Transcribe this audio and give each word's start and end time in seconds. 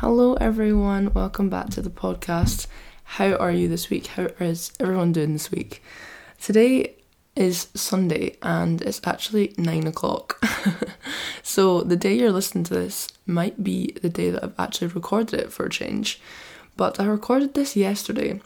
Hello, 0.00 0.32
everyone. 0.36 1.12
Welcome 1.12 1.50
back 1.50 1.68
to 1.72 1.82
the 1.82 1.90
podcast. 1.90 2.66
How 3.04 3.34
are 3.34 3.52
you 3.52 3.68
this 3.68 3.90
week? 3.90 4.06
How 4.06 4.28
is 4.40 4.72
everyone 4.80 5.12
doing 5.12 5.34
this 5.34 5.50
week? 5.50 5.82
Today 6.40 6.94
is 7.36 7.68
Sunday 7.74 8.38
and 8.40 8.80
it's 8.80 9.02
actually 9.04 9.52
nine 9.58 9.86
o'clock. 9.86 10.42
so, 11.42 11.82
the 11.82 11.98
day 11.98 12.14
you're 12.14 12.32
listening 12.32 12.64
to 12.64 12.72
this 12.72 13.08
might 13.26 13.62
be 13.62 13.94
the 14.00 14.08
day 14.08 14.30
that 14.30 14.42
I've 14.42 14.58
actually 14.58 14.86
recorded 14.86 15.38
it 15.38 15.52
for 15.52 15.66
a 15.66 15.70
change. 15.70 16.18
But 16.78 16.98
I 16.98 17.04
recorded 17.04 17.52
this 17.52 17.76
yesterday 17.76 18.40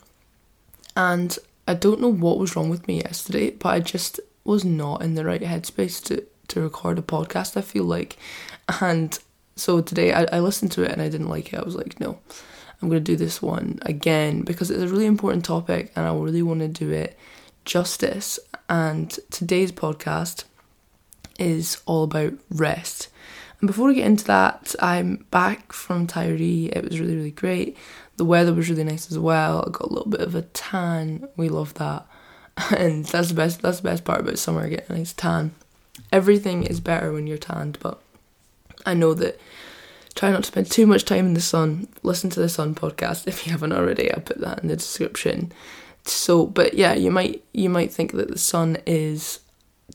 and 0.96 1.38
I 1.68 1.74
don't 1.74 2.00
know 2.00 2.12
what 2.12 2.38
was 2.38 2.56
wrong 2.56 2.68
with 2.68 2.88
me 2.88 2.96
yesterday, 2.96 3.50
but 3.50 3.68
I 3.68 3.78
just 3.78 4.18
was 4.42 4.64
not 4.64 5.02
in 5.02 5.14
the 5.14 5.24
right 5.24 5.42
headspace 5.42 6.02
to, 6.06 6.26
to 6.48 6.62
record 6.62 6.98
a 6.98 7.02
podcast, 7.02 7.56
I 7.56 7.60
feel 7.60 7.84
like. 7.84 8.16
And 8.80 9.16
so 9.56 9.80
today 9.80 10.12
I, 10.12 10.24
I 10.24 10.40
listened 10.40 10.72
to 10.72 10.82
it 10.82 10.90
and 10.90 11.00
I 11.00 11.08
didn't 11.08 11.28
like 11.28 11.52
it. 11.52 11.58
I 11.58 11.64
was 11.64 11.76
like, 11.76 12.00
no, 12.00 12.18
I'm 12.80 12.88
going 12.88 13.02
to 13.02 13.12
do 13.12 13.16
this 13.16 13.40
one 13.40 13.78
again 13.82 14.42
because 14.42 14.70
it's 14.70 14.82
a 14.82 14.88
really 14.88 15.06
important 15.06 15.44
topic 15.44 15.92
and 15.94 16.06
I 16.06 16.14
really 16.14 16.42
want 16.42 16.60
to 16.60 16.68
do 16.68 16.90
it 16.90 17.18
justice. 17.64 18.38
And 18.68 19.10
today's 19.30 19.72
podcast 19.72 20.44
is 21.38 21.82
all 21.86 22.04
about 22.04 22.34
rest. 22.50 23.08
And 23.60 23.66
before 23.66 23.88
we 23.88 23.94
get 23.94 24.06
into 24.06 24.24
that, 24.26 24.74
I'm 24.80 25.26
back 25.30 25.72
from 25.72 26.06
Tiree. 26.06 26.74
It 26.74 26.84
was 26.84 27.00
really, 27.00 27.16
really 27.16 27.30
great. 27.30 27.76
The 28.16 28.24
weather 28.24 28.52
was 28.52 28.68
really 28.68 28.84
nice 28.84 29.10
as 29.10 29.18
well. 29.18 29.64
I 29.66 29.70
got 29.70 29.90
a 29.90 29.92
little 29.92 30.10
bit 30.10 30.20
of 30.20 30.34
a 30.34 30.42
tan. 30.42 31.28
We 31.36 31.48
love 31.48 31.74
that. 31.74 32.06
And 32.76 33.04
that's 33.06 33.30
the 33.30 33.34
best 33.34 33.62
that's 33.62 33.78
the 33.78 33.88
best 33.88 34.04
part 34.04 34.20
about 34.20 34.38
summer, 34.38 34.68
getting 34.68 34.94
a 34.94 34.98
nice 34.98 35.12
tan. 35.12 35.56
Everything 36.12 36.62
is 36.62 36.78
better 36.78 37.12
when 37.12 37.26
you're 37.26 37.36
tanned, 37.36 37.78
but 37.80 38.00
I 38.86 38.94
know 38.94 39.14
that 39.14 39.38
try 40.14 40.30
not 40.30 40.42
to 40.42 40.48
spend 40.48 40.70
too 40.70 40.86
much 40.86 41.04
time 41.04 41.26
in 41.26 41.34
the 41.34 41.40
sun. 41.40 41.88
Listen 42.02 42.30
to 42.30 42.40
the 42.40 42.48
Sun 42.48 42.74
podcast 42.74 43.26
if 43.26 43.46
you 43.46 43.52
haven't 43.52 43.72
already. 43.72 44.12
I'll 44.12 44.20
put 44.20 44.40
that 44.40 44.60
in 44.60 44.68
the 44.68 44.76
description. 44.76 45.52
So, 46.04 46.46
but 46.46 46.74
yeah, 46.74 46.94
you 46.94 47.10
might 47.10 47.42
you 47.52 47.70
might 47.70 47.92
think 47.92 48.12
that 48.12 48.28
the 48.28 48.38
sun 48.38 48.78
is 48.86 49.40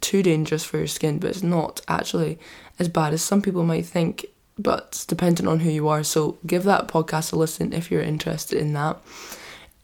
too 0.02 0.24
dangerous 0.24 0.64
for 0.64 0.78
your 0.78 0.88
skin, 0.88 1.20
but 1.20 1.30
it's 1.30 1.44
not 1.44 1.82
actually 1.88 2.40
as 2.80 2.88
bad 2.88 3.14
as 3.14 3.22
some 3.22 3.42
people 3.42 3.64
might 3.64 3.86
think. 3.86 4.26
But 4.58 4.88
it's 4.90 5.06
dependent 5.06 5.48
on 5.48 5.62
who 5.62 5.70
you 5.70 5.88
are. 5.88 6.04
So 6.04 6.38
give 6.46 6.64
that 6.64 6.88
podcast 6.90 7.32
a 7.32 7.38
listen 7.38 7.72
if 7.72 7.90
you're 7.90 8.02
interested 8.02 8.60
in 8.60 8.74
that. 8.74 8.98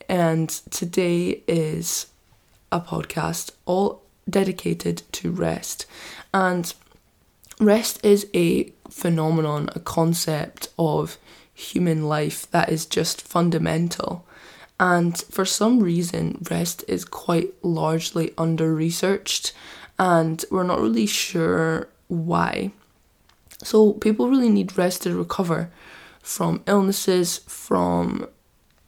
And 0.10 0.50
today 0.50 1.44
is 1.48 2.08
a 2.72 2.82
podcast 2.82 3.52
all 3.66 4.04
dedicated 4.30 5.04
to 5.14 5.32
rest. 5.32 5.86
And 6.34 6.74
rest 7.60 8.04
is 8.04 8.28
a 8.34 8.74
phenomenon, 8.90 9.70
a 9.76 9.80
concept 9.80 10.70
of 10.78 11.18
human 11.54 12.08
life 12.08 12.50
that 12.52 12.70
is 12.70 12.86
just 12.86 13.22
fundamental. 13.22 14.26
And 14.80 15.18
for 15.18 15.46
some 15.46 15.80
reason, 15.80 16.46
rest 16.50 16.84
is 16.88 17.06
quite 17.06 17.54
largely 17.64 18.34
under 18.38 18.74
researched, 18.74 19.54
and 19.98 20.44
we're 20.52 20.64
not 20.64 20.82
really 20.82 21.06
sure 21.06 21.88
why. 22.08 22.72
So, 23.64 23.94
people 23.94 24.30
really 24.30 24.50
need 24.50 24.78
rest 24.78 25.04
to 25.04 25.16
recover 25.16 25.72
from 26.22 26.62
illnesses, 26.68 27.38
from 27.48 28.28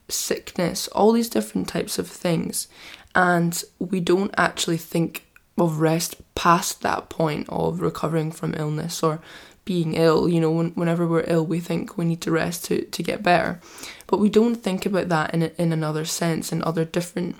sickness, 0.08 0.88
all 0.88 1.12
these 1.12 1.30
different 1.30 1.68
types 1.68 1.98
of 1.98 2.06
things. 2.06 2.68
And 3.14 3.62
we 3.78 4.00
don't 4.00 4.34
actually 4.36 4.76
think 4.76 5.26
of 5.56 5.80
rest 5.80 6.16
past 6.34 6.82
that 6.82 7.08
point 7.08 7.48
of 7.48 7.80
recovering 7.80 8.30
from 8.30 8.54
illness 8.54 9.02
or 9.02 9.20
being 9.68 9.92
ill. 9.92 10.26
You 10.30 10.40
know, 10.40 10.50
when, 10.50 10.70
whenever 10.70 11.06
we're 11.06 11.24
ill, 11.26 11.44
we 11.44 11.60
think 11.60 11.98
we 11.98 12.06
need 12.06 12.22
to 12.22 12.30
rest 12.30 12.64
to, 12.64 12.86
to 12.86 13.02
get 13.02 13.22
better. 13.22 13.60
But 14.06 14.18
we 14.18 14.30
don't 14.30 14.54
think 14.54 14.86
about 14.86 15.10
that 15.10 15.34
in, 15.34 15.42
in 15.42 15.74
another 15.74 16.06
sense, 16.06 16.50
in 16.50 16.62
other 16.64 16.86
different 16.86 17.36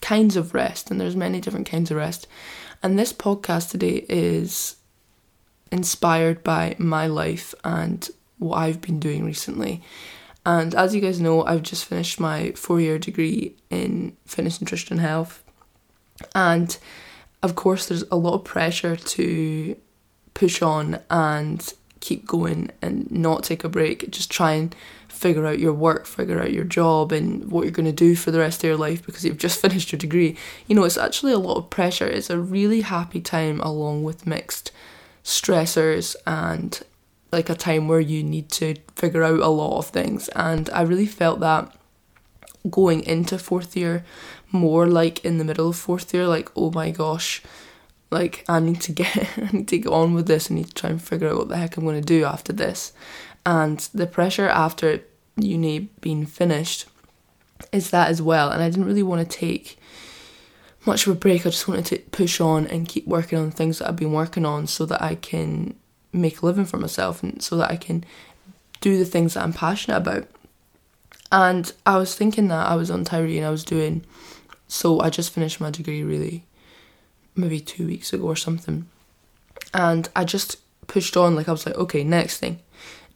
kinds 0.00 0.36
of 0.36 0.54
rest. 0.54 0.90
And 0.90 0.98
there's 0.98 1.14
many 1.14 1.38
different 1.42 1.68
kinds 1.68 1.90
of 1.90 1.98
rest. 1.98 2.26
And 2.82 2.98
this 2.98 3.12
podcast 3.12 3.70
today 3.70 4.06
is 4.08 4.76
inspired 5.70 6.42
by 6.42 6.74
my 6.78 7.06
life 7.06 7.54
and 7.62 8.08
what 8.38 8.56
I've 8.56 8.80
been 8.80 8.98
doing 8.98 9.26
recently. 9.26 9.82
And 10.46 10.74
as 10.74 10.94
you 10.94 11.02
guys 11.02 11.20
know, 11.20 11.44
I've 11.44 11.62
just 11.62 11.84
finished 11.84 12.18
my 12.18 12.52
four 12.52 12.80
year 12.80 12.98
degree 12.98 13.54
in 13.68 14.16
fitness, 14.24 14.62
nutrition, 14.62 14.94
and 14.94 15.06
health. 15.06 15.44
And 16.34 16.74
of 17.42 17.54
course, 17.54 17.84
there's 17.84 18.04
a 18.10 18.16
lot 18.16 18.32
of 18.32 18.44
pressure 18.44 18.96
to 18.96 19.76
push 20.38 20.62
on 20.62 21.00
and 21.10 21.74
keep 21.98 22.26
going 22.26 22.70
and 22.80 23.10
not 23.10 23.42
take 23.42 23.64
a 23.64 23.68
break. 23.68 24.08
Just 24.10 24.30
try 24.30 24.52
and 24.52 24.74
figure 25.08 25.46
out 25.46 25.58
your 25.58 25.72
work, 25.72 26.06
figure 26.06 26.40
out 26.40 26.52
your 26.52 26.64
job, 26.64 27.10
and 27.10 27.50
what 27.50 27.62
you're 27.64 27.72
going 27.72 27.86
to 27.86 27.92
do 27.92 28.14
for 28.14 28.30
the 28.30 28.38
rest 28.38 28.62
of 28.62 28.68
your 28.68 28.76
life 28.76 29.04
because 29.04 29.24
you've 29.24 29.36
just 29.36 29.60
finished 29.64 29.90
your 29.90 29.98
degree. 29.98 30.36
You 30.68 30.76
know, 30.76 30.84
it's 30.84 30.96
actually 30.96 31.32
a 31.32 31.38
lot 31.38 31.56
of 31.56 31.70
pressure. 31.70 32.06
It's 32.06 32.30
a 32.30 32.38
really 32.38 32.82
happy 32.82 33.20
time 33.20 33.60
along 33.60 34.04
with 34.04 34.28
mixed 34.28 34.70
stressors 35.24 36.14
and 36.24 36.80
like 37.32 37.50
a 37.50 37.56
time 37.56 37.88
where 37.88 38.00
you 38.00 38.22
need 38.22 38.48
to 38.50 38.76
figure 38.94 39.24
out 39.24 39.40
a 39.40 39.48
lot 39.48 39.78
of 39.78 39.88
things. 39.88 40.28
And 40.36 40.70
I 40.70 40.82
really 40.82 41.06
felt 41.06 41.40
that 41.40 41.74
going 42.70 43.02
into 43.02 43.38
fourth 43.38 43.76
year 43.76 44.04
more 44.52 44.86
like 44.86 45.24
in 45.24 45.38
the 45.38 45.44
middle 45.44 45.68
of 45.68 45.76
fourth 45.76 46.14
year, 46.14 46.26
like, 46.26 46.48
oh 46.56 46.70
my 46.70 46.90
gosh, 46.90 47.42
like 48.10 48.44
I 48.48 48.60
need 48.60 48.80
to 48.82 48.92
get 48.92 49.16
I 49.38 49.50
need 49.52 49.68
to 49.68 49.78
get 49.78 49.92
on 49.92 50.14
with 50.14 50.26
this, 50.26 50.50
I 50.50 50.54
need 50.54 50.68
to 50.68 50.74
try 50.74 50.90
and 50.90 51.02
figure 51.02 51.28
out 51.28 51.36
what 51.36 51.48
the 51.48 51.56
heck 51.56 51.76
I'm 51.76 51.84
gonna 51.84 52.00
do 52.00 52.24
after 52.24 52.52
this. 52.52 52.92
And 53.46 53.78
the 53.94 54.06
pressure 54.06 54.48
after 54.48 55.02
uni 55.36 55.88
being 56.00 56.26
finished 56.26 56.86
is 57.72 57.90
that 57.90 58.08
as 58.08 58.20
well. 58.20 58.50
And 58.50 58.62
I 58.62 58.68
didn't 58.70 58.86
really 58.86 59.02
want 59.02 59.28
to 59.28 59.36
take 59.36 59.78
much 60.84 61.06
of 61.06 61.12
a 61.12 61.18
break. 61.18 61.42
I 61.46 61.50
just 61.50 61.68
wanted 61.68 61.86
to 61.86 61.98
push 62.10 62.40
on 62.40 62.66
and 62.66 62.88
keep 62.88 63.06
working 63.06 63.38
on 63.38 63.50
things 63.50 63.78
that 63.78 63.88
I've 63.88 63.96
been 63.96 64.12
working 64.12 64.44
on 64.44 64.66
so 64.66 64.86
that 64.86 65.02
I 65.02 65.14
can 65.14 65.74
make 66.12 66.42
a 66.42 66.46
living 66.46 66.64
for 66.64 66.78
myself 66.78 67.22
and 67.22 67.42
so 67.42 67.56
that 67.56 67.70
I 67.70 67.76
can 67.76 68.04
do 68.80 68.98
the 68.98 69.04
things 69.04 69.34
that 69.34 69.42
I'm 69.42 69.52
passionate 69.52 69.98
about. 69.98 70.28
And 71.30 71.72
I 71.84 71.98
was 71.98 72.14
thinking 72.14 72.48
that 72.48 72.66
I 72.66 72.74
was 72.74 72.90
on 72.90 73.04
Tiree 73.04 73.36
and 73.36 73.46
I 73.46 73.50
was 73.50 73.64
doing 73.64 74.04
so 74.66 75.00
I 75.00 75.10
just 75.10 75.32
finished 75.32 75.60
my 75.60 75.70
degree 75.70 76.02
really 76.02 76.44
maybe 77.38 77.60
two 77.60 77.86
weeks 77.86 78.12
ago 78.12 78.24
or 78.24 78.36
something. 78.36 78.86
And 79.72 80.08
I 80.16 80.24
just 80.24 80.58
pushed 80.86 81.16
on, 81.16 81.34
like 81.34 81.48
I 81.48 81.52
was 81.52 81.66
like, 81.66 81.76
okay, 81.76 82.04
next 82.04 82.38
thing. 82.38 82.60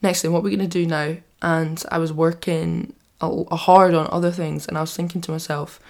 Next 0.02 0.22
thing, 0.22 0.32
what 0.32 0.40
are 0.40 0.42
we 0.42 0.50
gonna 0.50 0.68
do 0.68 0.86
now? 0.86 1.16
And 1.40 1.82
I 1.90 1.98
was 1.98 2.12
working 2.12 2.94
hard 3.20 3.94
on 3.94 4.08
other 4.10 4.30
things 4.30 4.66
and 4.66 4.76
I 4.76 4.80
was 4.80 4.96
thinking 4.96 5.20
to 5.22 5.30
myself, 5.30 5.80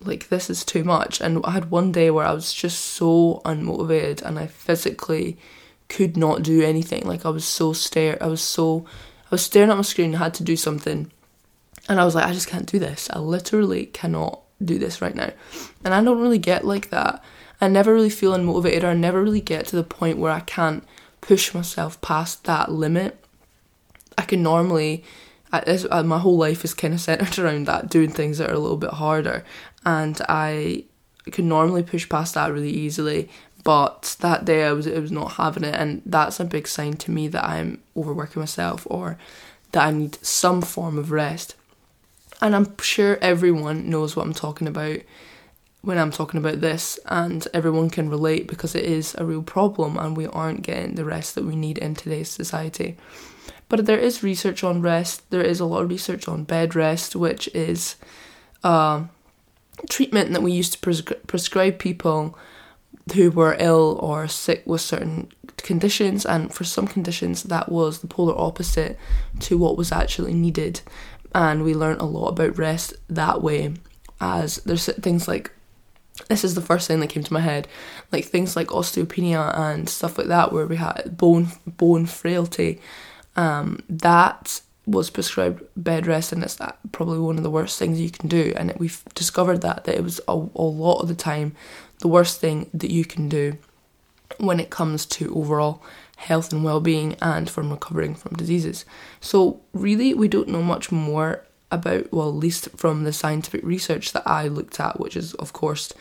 like 0.00 0.28
this 0.28 0.48
is 0.48 0.64
too 0.64 0.84
much. 0.84 1.20
And 1.20 1.44
I 1.44 1.50
had 1.52 1.70
one 1.70 1.92
day 1.92 2.10
where 2.10 2.26
I 2.26 2.32
was 2.32 2.52
just 2.52 2.80
so 2.80 3.42
unmotivated 3.44 4.22
and 4.22 4.38
I 4.38 4.46
physically 4.46 5.38
could 5.88 6.16
not 6.16 6.42
do 6.42 6.62
anything. 6.62 7.06
Like 7.06 7.26
I 7.26 7.30
was 7.30 7.44
so 7.44 7.72
stare 7.72 8.18
I 8.20 8.26
was 8.26 8.42
so 8.42 8.86
I 9.26 9.34
was 9.34 9.42
staring 9.42 9.70
at 9.70 9.76
my 9.76 9.82
screen 9.82 10.10
and 10.10 10.16
had 10.16 10.34
to 10.34 10.44
do 10.44 10.56
something. 10.56 11.10
And 11.88 12.00
I 12.00 12.04
was 12.04 12.14
like, 12.14 12.26
I 12.26 12.32
just 12.32 12.48
can't 12.48 12.70
do 12.70 12.78
this. 12.78 13.08
I 13.12 13.18
literally 13.18 13.86
cannot 13.86 14.40
do 14.62 14.78
this 14.78 15.00
right 15.00 15.14
now. 15.14 15.30
And 15.84 15.94
I 15.94 16.02
don't 16.02 16.20
really 16.20 16.38
get 16.38 16.64
like 16.64 16.90
that. 16.90 17.22
I 17.60 17.68
never 17.68 17.92
really 17.92 18.10
feel 18.10 18.32
unmotivated 18.32 18.84
or 18.84 18.88
I 18.88 18.94
never 18.94 19.22
really 19.22 19.40
get 19.40 19.66
to 19.66 19.76
the 19.76 19.82
point 19.82 20.18
where 20.18 20.32
I 20.32 20.40
can't 20.40 20.84
push 21.20 21.54
myself 21.54 22.00
past 22.00 22.44
that 22.44 22.70
limit. 22.70 23.22
I 24.16 24.22
can 24.22 24.42
normally, 24.42 25.04
I, 25.52 25.60
uh, 25.90 26.02
my 26.02 26.18
whole 26.18 26.36
life 26.36 26.64
is 26.64 26.74
kind 26.74 26.94
of 26.94 27.00
centered 27.00 27.38
around 27.44 27.66
that, 27.66 27.90
doing 27.90 28.10
things 28.10 28.38
that 28.38 28.50
are 28.50 28.54
a 28.54 28.58
little 28.58 28.76
bit 28.76 28.90
harder. 28.90 29.44
And 29.84 30.20
I 30.28 30.84
can 31.30 31.48
normally 31.48 31.82
push 31.82 32.08
past 32.08 32.34
that 32.34 32.52
really 32.52 32.70
easily. 32.70 33.28
But 33.64 34.16
that 34.20 34.44
day 34.44 34.64
I 34.64 34.72
was 34.72 34.86
it 34.86 35.00
was 35.00 35.12
not 35.12 35.32
having 35.32 35.64
it, 35.64 35.74
and 35.74 36.00
that's 36.06 36.40
a 36.40 36.44
big 36.44 36.68
sign 36.68 36.94
to 36.94 37.10
me 37.10 37.28
that 37.28 37.44
I'm 37.44 37.82
overworking 37.96 38.40
myself 38.40 38.86
or 38.88 39.18
that 39.72 39.86
I 39.86 39.90
need 39.90 40.16
some 40.24 40.62
form 40.62 40.96
of 40.96 41.10
rest. 41.10 41.54
And 42.40 42.54
I'm 42.54 42.78
sure 42.78 43.18
everyone 43.20 43.90
knows 43.90 44.14
what 44.14 44.24
I'm 44.24 44.32
talking 44.32 44.68
about 44.68 45.00
when 45.82 45.98
I'm 45.98 46.10
talking 46.10 46.38
about 46.38 46.60
this, 46.60 46.98
and 47.06 47.46
everyone 47.54 47.90
can 47.90 48.08
relate 48.10 48.48
because 48.48 48.74
it 48.74 48.84
is 48.84 49.14
a 49.16 49.24
real 49.24 49.42
problem 49.42 49.96
and 49.96 50.16
we 50.16 50.26
aren't 50.26 50.62
getting 50.62 50.94
the 50.94 51.04
rest 51.04 51.34
that 51.34 51.44
we 51.44 51.56
need 51.56 51.78
in 51.78 51.94
today's 51.94 52.28
society. 52.28 52.96
But 53.68 53.86
there 53.86 53.98
is 53.98 54.22
research 54.22 54.64
on 54.64 54.82
rest, 54.82 55.30
there 55.30 55.42
is 55.42 55.60
a 55.60 55.66
lot 55.66 55.82
of 55.82 55.90
research 55.90 56.26
on 56.26 56.44
bed 56.44 56.74
rest, 56.74 57.14
which 57.14 57.48
is 57.54 57.96
treatment 59.88 60.32
that 60.32 60.42
we 60.42 60.52
used 60.52 60.72
to 60.74 60.78
pres- 60.80 61.02
prescribe 61.26 61.78
people 61.78 62.36
who 63.14 63.30
were 63.30 63.56
ill 63.58 63.98
or 64.02 64.26
sick 64.28 64.62
with 64.66 64.80
certain 64.80 65.30
conditions, 65.58 66.26
and 66.26 66.52
for 66.52 66.64
some 66.64 66.86
conditions, 66.86 67.44
that 67.44 67.70
was 67.70 68.00
the 68.00 68.06
polar 68.06 68.36
opposite 68.36 68.98
to 69.40 69.56
what 69.58 69.76
was 69.76 69.92
actually 69.92 70.34
needed 70.34 70.80
and 71.34 71.62
we 71.62 71.74
learned 71.74 72.00
a 72.00 72.04
lot 72.06 72.28
about 72.28 72.58
rest 72.58 72.94
that 73.08 73.42
way 73.42 73.74
as 74.20 74.56
there's 74.64 74.86
things 74.96 75.28
like 75.28 75.52
this 76.28 76.44
is 76.44 76.54
the 76.54 76.60
first 76.60 76.88
thing 76.88 77.00
that 77.00 77.08
came 77.08 77.22
to 77.22 77.32
my 77.32 77.40
head 77.40 77.68
like 78.12 78.24
things 78.24 78.56
like 78.56 78.68
osteopenia 78.68 79.56
and 79.56 79.88
stuff 79.88 80.18
like 80.18 80.26
that 80.26 80.52
where 80.52 80.66
we 80.66 80.76
had 80.76 81.16
bone 81.16 81.48
bone 81.66 82.06
frailty 82.06 82.80
um, 83.36 83.78
that 83.88 84.60
was 84.88 85.10
prescribed 85.10 85.62
bed 85.76 86.06
rest, 86.06 86.32
and 86.32 86.42
it's 86.42 86.58
probably 86.92 87.18
one 87.18 87.36
of 87.36 87.42
the 87.42 87.50
worst 87.50 87.78
things 87.78 88.00
you 88.00 88.10
can 88.10 88.28
do. 88.28 88.54
And 88.56 88.74
we've 88.78 89.04
discovered 89.14 89.60
that 89.60 89.84
that 89.84 89.94
it 89.94 90.02
was 90.02 90.20
a, 90.26 90.32
a 90.32 90.62
lot 90.62 91.00
of 91.00 91.08
the 91.08 91.14
time 91.14 91.54
the 92.00 92.08
worst 92.08 92.40
thing 92.40 92.70
that 92.72 92.90
you 92.90 93.04
can 93.04 93.28
do 93.28 93.58
when 94.38 94.60
it 94.60 94.70
comes 94.70 95.04
to 95.06 95.34
overall 95.34 95.82
health 96.16 96.52
and 96.52 96.64
well-being 96.64 97.16
and 97.20 97.48
from 97.48 97.70
recovering 97.70 98.14
from 98.14 98.36
diseases. 98.36 98.84
So 99.20 99.60
really, 99.72 100.14
we 100.14 100.26
don't 100.26 100.48
know 100.48 100.62
much 100.62 100.90
more 100.90 101.44
about 101.70 102.12
well, 102.12 102.28
at 102.28 102.34
least 102.34 102.68
from 102.76 103.04
the 103.04 103.12
scientific 103.12 103.62
research 103.64 104.12
that 104.12 104.26
I 104.26 104.48
looked 104.48 104.80
at, 104.80 104.98
which 105.00 105.16
is 105.16 105.34
of 105.34 105.52
course 105.52 105.92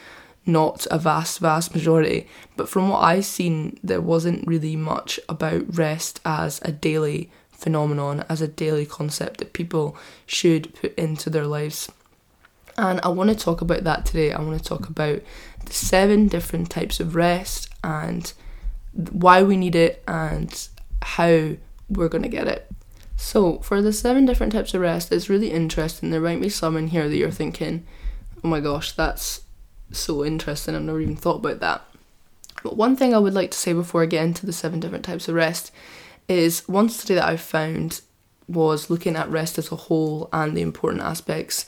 not 0.45 0.87
a 0.89 0.97
vast, 0.97 1.39
vast 1.39 1.75
majority. 1.75 2.27
But 2.55 2.69
from 2.69 2.87
what 2.87 3.03
I've 3.03 3.25
seen, 3.25 3.77
there 3.83 3.99
wasn't 3.99 4.47
really 4.47 4.77
much 4.77 5.19
about 5.27 5.75
rest 5.75 6.21
as 6.23 6.61
a 6.63 6.71
daily 6.71 7.29
phenomenon 7.57 8.23
as 8.29 8.39
a 8.39 8.47
daily 8.47 8.85
concept 8.85 9.39
that 9.39 9.51
people 9.51 9.97
should 10.27 10.73
put 10.75 10.93
into 10.95 11.29
their 11.29 11.47
lives. 11.47 11.91
And 12.77 13.01
I 13.01 13.07
want 13.09 13.31
to 13.31 13.35
talk 13.35 13.61
about 13.61 13.83
that 13.85 14.05
today. 14.05 14.31
I 14.31 14.41
want 14.41 14.61
to 14.61 14.63
talk 14.63 14.87
about 14.87 15.21
the 15.65 15.73
seven 15.73 16.27
different 16.27 16.69
types 16.69 16.99
of 16.99 17.15
rest 17.15 17.69
and 17.83 18.31
why 18.93 19.41
we 19.41 19.57
need 19.57 19.75
it 19.75 20.03
and 20.07 20.67
how 21.01 21.53
we're 21.89 22.09
going 22.09 22.23
to 22.23 22.29
get 22.29 22.47
it. 22.47 22.71
So, 23.19 23.57
for 23.59 23.81
the 23.81 23.91
seven 23.91 24.25
different 24.25 24.53
types 24.53 24.75
of 24.75 24.81
rest, 24.81 25.11
it's 25.11 25.27
really 25.27 25.51
interesting. 25.51 26.11
There 26.11 26.21
might 26.21 26.39
be 26.39 26.49
some 26.49 26.77
in 26.77 26.87
here 26.87 27.09
that 27.09 27.17
you're 27.17 27.31
thinking, 27.31 27.85
oh 28.43 28.47
my 28.47 28.59
gosh, 28.59 28.91
that's 28.91 29.41
so 29.91 30.23
interesting. 30.23 30.75
I've 30.75 30.83
never 30.83 31.01
even 31.01 31.15
thought 31.15 31.37
about 31.37 31.59
that. 31.59 31.83
But 32.63 32.77
one 32.77 32.95
thing 32.95 33.13
I 33.13 33.19
would 33.19 33.33
like 33.33 33.51
to 33.51 33.57
say 33.57 33.73
before 33.73 34.03
I 34.03 34.05
get 34.05 34.23
into 34.23 34.45
the 34.45 34.53
seven 34.53 34.79
different 34.79 35.03
types 35.03 35.27
of 35.27 35.35
rest 35.35 35.71
is 36.27 36.67
one 36.67 36.89
study 36.89 37.15
that 37.15 37.27
I 37.27 37.37
found 37.37 38.01
was 38.47 38.89
looking 38.89 39.15
at 39.15 39.29
rest 39.29 39.57
as 39.57 39.71
a 39.71 39.75
whole 39.75 40.29
and 40.31 40.55
the 40.55 40.61
important 40.61 41.03
aspects 41.03 41.65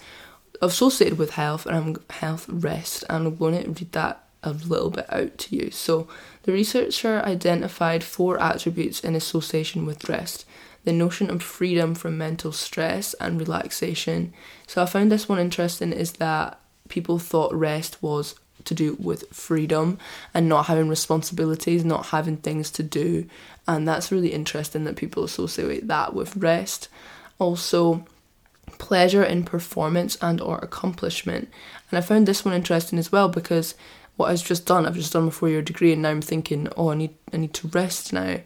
associated 0.61 1.17
with 1.17 1.31
health 1.31 1.65
and 1.65 1.97
health 2.09 2.47
rest 2.47 3.03
and 3.09 3.27
I'm 3.27 3.35
going 3.35 3.61
to 3.63 3.69
read 3.69 3.91
that 3.93 4.23
a 4.43 4.51
little 4.51 4.89
bit 4.89 5.11
out 5.11 5.37
to 5.37 5.55
you. 5.55 5.71
So 5.71 6.07
the 6.43 6.51
researcher 6.51 7.21
identified 7.25 8.03
four 8.03 8.39
attributes 8.41 9.01
in 9.01 9.15
association 9.15 9.85
with 9.85 10.07
rest. 10.07 10.45
The 10.85 10.93
notion 10.93 11.29
of 11.29 11.43
freedom 11.43 11.93
from 11.95 12.17
mental 12.17 12.51
stress 12.51 13.13
and 13.15 13.39
relaxation. 13.39 14.33
So 14.67 14.81
I 14.81 14.85
found 14.85 15.11
this 15.11 15.27
one 15.27 15.39
interesting 15.39 15.91
is 15.91 16.13
that 16.13 16.59
people 16.87 17.19
thought 17.19 17.53
rest 17.53 18.01
was 18.01 18.35
to 18.65 18.73
do 18.73 18.97
with 18.99 19.27
freedom 19.31 19.97
and 20.33 20.49
not 20.49 20.65
having 20.65 20.89
responsibilities, 20.89 21.85
not 21.85 22.07
having 22.07 22.37
things 22.37 22.69
to 22.71 22.83
do. 22.83 23.27
And 23.67 23.87
that's 23.87 24.11
really 24.11 24.33
interesting 24.33 24.83
that 24.85 24.95
people 24.95 25.23
associate 25.23 25.87
that 25.87 26.13
with 26.13 26.35
rest. 26.35 26.87
Also, 27.37 28.05
pleasure 28.77 29.23
in 29.23 29.43
performance 29.43 30.17
and 30.21 30.41
or 30.41 30.57
accomplishment. 30.59 31.49
And 31.89 31.97
I 31.97 32.01
found 32.01 32.27
this 32.27 32.45
one 32.45 32.53
interesting 32.53 32.99
as 32.99 33.11
well 33.11 33.29
because 33.29 33.75
what 34.15 34.29
I've 34.29 34.43
just 34.43 34.65
done, 34.65 34.85
I've 34.85 34.95
just 34.95 35.13
done 35.13 35.25
my 35.25 35.31
four 35.31 35.49
year 35.49 35.61
degree 35.61 35.93
and 35.93 36.01
now 36.01 36.09
I'm 36.09 36.21
thinking, 36.21 36.67
oh 36.75 36.89
I 36.89 36.95
need 36.95 37.15
I 37.33 37.37
need 37.37 37.53
to 37.55 37.67
rest 37.69 38.13
now. 38.13 38.39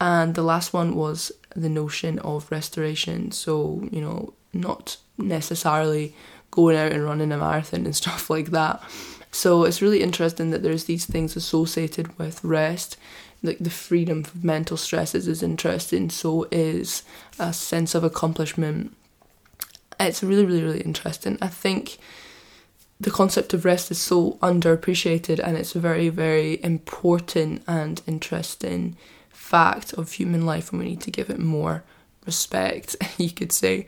And 0.00 0.34
the 0.34 0.42
last 0.42 0.72
one 0.72 0.94
was 0.94 1.32
the 1.54 1.68
notion 1.68 2.18
of 2.20 2.50
restoration. 2.50 3.30
So, 3.30 3.88
you 3.90 4.00
know, 4.00 4.34
not 4.52 4.96
necessarily 5.18 6.14
going 6.50 6.76
out 6.76 6.92
and 6.92 7.04
running 7.04 7.32
a 7.32 7.38
marathon 7.38 7.84
and 7.84 7.96
stuff 8.02 8.28
like 8.30 8.50
that, 8.50 8.82
so 9.34 9.64
it's 9.64 9.82
really 9.82 10.00
interesting 10.00 10.50
that 10.50 10.62
there's 10.62 10.84
these 10.84 11.06
things 11.06 11.34
associated 11.34 12.16
with 12.18 12.44
rest. 12.44 12.96
Like 13.42 13.58
the 13.58 13.68
freedom 13.68 14.22
from 14.22 14.46
mental 14.46 14.76
stresses 14.76 15.26
is 15.26 15.42
interesting, 15.42 16.08
so 16.08 16.46
is 16.52 17.02
a 17.38 17.52
sense 17.52 17.96
of 17.96 18.04
accomplishment. 18.04 18.96
It's 19.98 20.22
really, 20.22 20.46
really, 20.46 20.62
really 20.62 20.80
interesting. 20.82 21.36
I 21.42 21.48
think 21.48 21.98
the 23.00 23.10
concept 23.10 23.52
of 23.52 23.64
rest 23.64 23.90
is 23.90 24.00
so 24.00 24.38
underappreciated 24.40 25.40
and 25.40 25.56
it's 25.56 25.72
very, 25.72 26.10
very 26.10 26.62
important 26.62 27.64
and 27.66 28.00
interesting 28.06 28.96
fact 29.44 29.92
of 29.92 30.12
human 30.12 30.46
life, 30.46 30.70
and 30.70 30.80
we 30.80 30.86
need 30.86 31.02
to 31.02 31.10
give 31.10 31.30
it 31.30 31.38
more 31.38 31.84
respect, 32.26 32.96
you 33.18 33.30
could 33.30 33.52
say. 33.52 33.86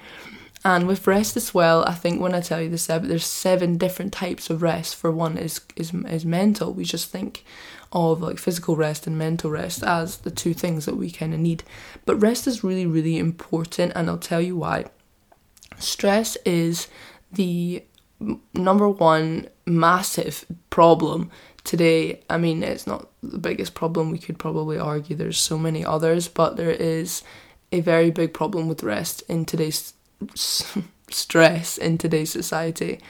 And 0.65 0.87
with 0.87 1.07
rest 1.07 1.37
as 1.37 1.55
well, 1.55 1.85
I 1.87 1.95
think 1.95 2.21
when 2.21 2.35
I 2.35 2.41
tell 2.41 2.61
you 2.61 2.77
seven, 2.77 3.09
there's 3.09 3.25
seven 3.25 3.79
different 3.79 4.13
types 4.13 4.51
of 4.51 4.63
rest. 4.63 4.97
For 4.97 5.13
one 5.13 5.39
is 5.39 5.61
is 5.77 5.95
is 5.95 6.25
mental. 6.25 6.73
We 6.73 6.85
just 6.85 7.11
think 7.11 7.45
of 7.93 8.21
like 8.21 8.39
physical 8.39 8.75
rest 8.75 9.07
and 9.07 9.17
mental 9.17 9.51
rest 9.51 9.85
as 9.85 10.19
the 10.19 10.31
two 10.31 10.55
things 10.55 10.85
that 10.87 10.97
we 10.97 11.11
kind 11.11 11.33
of 11.33 11.41
need. 11.41 11.63
But 12.05 12.17
rest 12.17 12.47
is 12.47 12.65
really 12.65 12.87
really 12.87 13.19
important, 13.19 13.93
and 13.95 14.11
I'll 14.11 14.19
tell 14.19 14.41
you 14.41 14.57
why. 14.57 14.87
Stress 15.79 16.37
is 16.45 16.89
the 17.31 17.85
number 18.55 18.89
one 18.89 19.49
massive 19.67 20.45
problem 20.71 21.31
today. 21.67 22.23
I 22.31 22.39
mean, 22.39 22.63
it's 22.63 22.87
not 22.87 23.09
the 23.23 23.39
biggest 23.39 23.75
problem. 23.75 24.11
We 24.11 24.19
could 24.19 24.39
probably 24.39 24.79
argue 24.79 25.15
there's 25.15 25.39
so 25.39 25.59
many 25.59 25.85
others, 25.85 26.29
but 26.29 26.57
there 26.57 26.71
is 26.71 27.23
a 27.73 27.81
very 27.81 28.11
big 28.11 28.33
problem 28.33 28.69
with 28.69 28.83
rest 28.83 29.23
in 29.29 29.45
today's 29.45 29.93
stress 31.11 31.77
in 31.77 31.99
today's 31.99 32.31
society. 32.31 33.01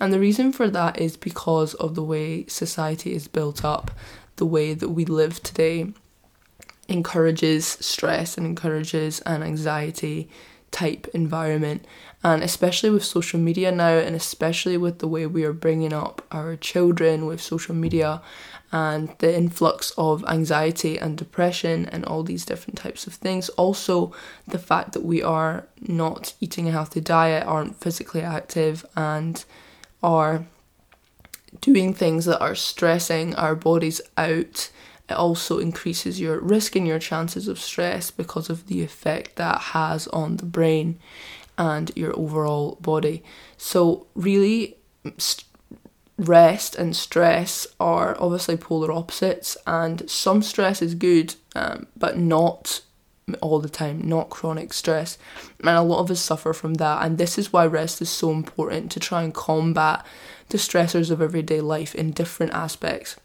And 0.00 0.12
the 0.12 0.20
reason 0.20 0.52
for 0.52 0.68
that 0.70 0.98
is 0.98 1.16
because 1.16 1.74
of 1.74 1.94
the 1.94 2.02
way 2.02 2.46
society 2.46 3.14
is 3.14 3.28
built 3.28 3.64
up, 3.64 3.90
the 4.36 4.46
way 4.46 4.74
that 4.74 4.90
we 4.90 5.04
live 5.04 5.42
today 5.42 5.92
encourages 6.88 7.66
stress 7.66 8.36
and 8.36 8.46
encourages 8.46 9.20
an 9.20 9.42
anxiety 9.42 10.28
type 10.70 11.08
environment. 11.14 11.84
And 12.22 12.42
especially 12.42 12.90
with 12.90 13.04
social 13.04 13.40
media 13.40 13.72
now, 13.72 13.92
and 13.92 14.14
especially 14.14 14.76
with 14.76 14.98
the 14.98 15.08
way 15.08 15.26
we 15.26 15.44
are 15.44 15.52
bringing 15.52 15.92
up 15.92 16.26
our 16.30 16.56
children 16.56 17.26
with 17.26 17.40
social 17.40 17.74
media 17.74 18.20
and 18.72 19.14
the 19.18 19.36
influx 19.36 19.92
of 19.96 20.24
anxiety 20.28 20.98
and 20.98 21.16
depression 21.16 21.86
and 21.86 22.04
all 22.04 22.22
these 22.22 22.44
different 22.44 22.78
types 22.78 23.06
of 23.06 23.14
things. 23.14 23.48
Also, 23.50 24.12
the 24.46 24.58
fact 24.58 24.92
that 24.92 25.04
we 25.04 25.22
are 25.22 25.66
not 25.80 26.34
eating 26.40 26.68
a 26.68 26.72
healthy 26.72 27.00
diet, 27.00 27.46
aren't 27.46 27.80
physically 27.80 28.20
active, 28.20 28.84
and 28.96 29.44
are 30.02 30.44
doing 31.60 31.92
things 31.92 32.26
that 32.26 32.40
are 32.40 32.54
stressing 32.54 33.34
our 33.34 33.56
bodies 33.56 34.00
out. 34.16 34.70
It 35.10 35.16
also 35.16 35.58
increases 35.58 36.20
your 36.20 36.38
risk 36.40 36.76
and 36.76 36.86
your 36.86 37.00
chances 37.00 37.48
of 37.48 37.58
stress 37.58 38.10
because 38.12 38.48
of 38.48 38.68
the 38.68 38.82
effect 38.82 39.36
that 39.36 39.60
has 39.60 40.06
on 40.08 40.36
the 40.36 40.46
brain 40.46 40.98
and 41.58 41.90
your 41.96 42.16
overall 42.16 42.78
body. 42.80 43.24
So, 43.56 44.06
really, 44.14 44.76
st- 45.18 45.44
rest 46.16 46.76
and 46.76 46.94
stress 46.94 47.66
are 47.80 48.16
obviously 48.20 48.56
polar 48.56 48.92
opposites, 48.92 49.56
and 49.66 50.08
some 50.08 50.42
stress 50.42 50.80
is 50.80 50.94
good, 50.94 51.34
um, 51.56 51.86
but 51.96 52.16
not 52.16 52.82
all 53.40 53.58
the 53.58 53.68
time, 53.68 54.00
not 54.06 54.30
chronic 54.30 54.72
stress. 54.72 55.18
And 55.60 55.70
a 55.70 55.82
lot 55.82 56.00
of 56.00 56.10
us 56.10 56.20
suffer 56.20 56.52
from 56.52 56.74
that, 56.74 57.04
and 57.04 57.18
this 57.18 57.36
is 57.36 57.52
why 57.52 57.66
rest 57.66 58.00
is 58.00 58.10
so 58.10 58.30
important 58.30 58.92
to 58.92 59.00
try 59.00 59.22
and 59.22 59.34
combat 59.34 60.04
the 60.50 60.58
stressors 60.58 61.10
of 61.10 61.20
everyday 61.20 61.60
life 61.60 61.94
in 61.94 62.12
different 62.12 62.52
aspects. 62.52 63.16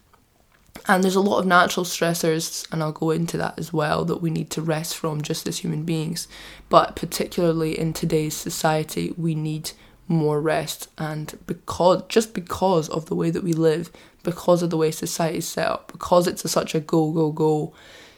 And 0.88 1.04
there's 1.04 1.16
a 1.16 1.22
lot 1.22 1.40
of 1.40 1.48
natural 1.48 1.86
stressors, 1.86 2.72
and 2.72 2.84
I'll 2.84 2.92
go 2.92 3.10
into 3.12 3.38
that 3.38 3.58
as 3.58 3.74
well, 3.74 4.06
that 4.06 4.22
we 4.22 4.30
need 4.30 4.50
to 4.52 4.62
rest 4.62 4.96
from 4.96 5.22
just 5.22 5.48
as 5.48 5.60
human 5.60 5.84
beings. 5.84 6.28
But 6.70 6.96
particularly 6.96 7.78
in 7.78 7.94
today's 7.94 8.36
society, 8.36 9.14
we 9.18 9.34
need 9.34 9.72
more 10.08 10.40
rest. 10.40 10.90
And 10.98 11.38
because 11.48 12.04
just 12.08 12.34
because 12.34 12.90
of 12.90 13.08
the 13.08 13.16
way 13.16 13.32
that 13.32 13.44
we 13.44 13.54
live 13.54 13.92
because 14.26 14.62
of 14.62 14.72
the 14.72 14.78
way 14.78 14.92
society 14.92 15.38
is 15.38 15.48
set 15.48 15.68
up 15.68 15.92
because 15.92 16.28
it's 16.28 16.44
a, 16.44 16.50
such 16.50 16.76
a 16.76 16.80
go 16.82 17.12
go 17.12 17.32
go 17.32 17.74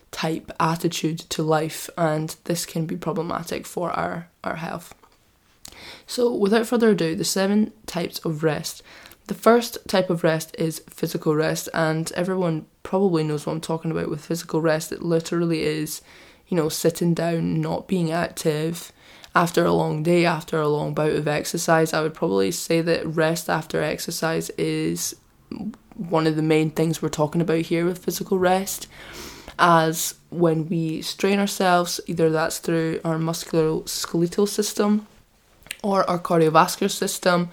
type 0.10 0.52
attitude 0.60 1.20
to 1.20 1.44
life 1.44 1.90
and 1.98 2.38
this 2.46 2.66
can 2.66 2.86
be 2.86 2.96
problematic 2.96 3.68
for 3.68 3.92
our 3.92 4.28
our 4.44 4.56
health. 4.56 4.96
So 6.08 6.34
without 6.34 6.66
further 6.66 6.90
ado 6.90 7.16
the 7.16 7.26
seven 7.26 7.74
types 7.86 8.20
of 8.20 8.44
rest 8.44 8.82
the 9.28 9.34
first 9.34 9.78
type 9.88 10.10
of 10.10 10.24
rest 10.24 10.56
is 10.58 10.80
physical 10.90 11.36
rest 11.36 11.70
and 11.74 12.12
everyone 12.14 12.66
probably 12.84 13.24
knows 13.24 13.46
what 13.46 13.54
I'm 13.54 13.62
talking 13.62 13.92
about 13.92 14.10
with 14.10 14.26
physical 14.26 14.62
rest 14.62 14.92
it 14.92 15.02
literally 15.02 15.64
is 15.64 16.02
you 16.48 16.56
know 16.56 16.70
sitting 16.70 17.14
down 17.14 17.62
not 17.62 17.88
being 17.88 18.12
active 18.12 18.92
after 19.38 19.64
a 19.64 19.72
long 19.72 20.02
day, 20.02 20.26
after 20.26 20.60
a 20.60 20.68
long 20.68 20.96
bout 20.96 21.12
of 21.12 21.28
exercise, 21.28 21.94
I 21.94 22.02
would 22.02 22.16
probably 22.16 22.50
say 22.50 22.82
that 22.82 23.06
rest 23.06 23.52
after 23.52 23.84
exercise 23.84 24.50
is 24.58 25.16
one 25.94 26.26
of 26.26 26.36
the 26.36 26.42
main 26.42 26.72
things 26.72 27.04
we're 27.04 27.10
talking 27.10 27.40
about 27.40 27.62
here 27.62 27.86
with 27.86 28.04
physical 28.04 28.40
rest. 28.40 28.88
As 29.60 30.16
when 30.32 30.68
we 30.70 31.04
strain 31.04 31.38
ourselves, 31.38 32.02
either 32.08 32.32
that's 32.32 32.58
through 32.58 33.00
our 33.06 33.18
musculoskeletal 33.18 34.48
system 34.48 35.06
or 35.84 36.08
our 36.10 36.18
cardiovascular 36.18 36.90
system 36.90 37.50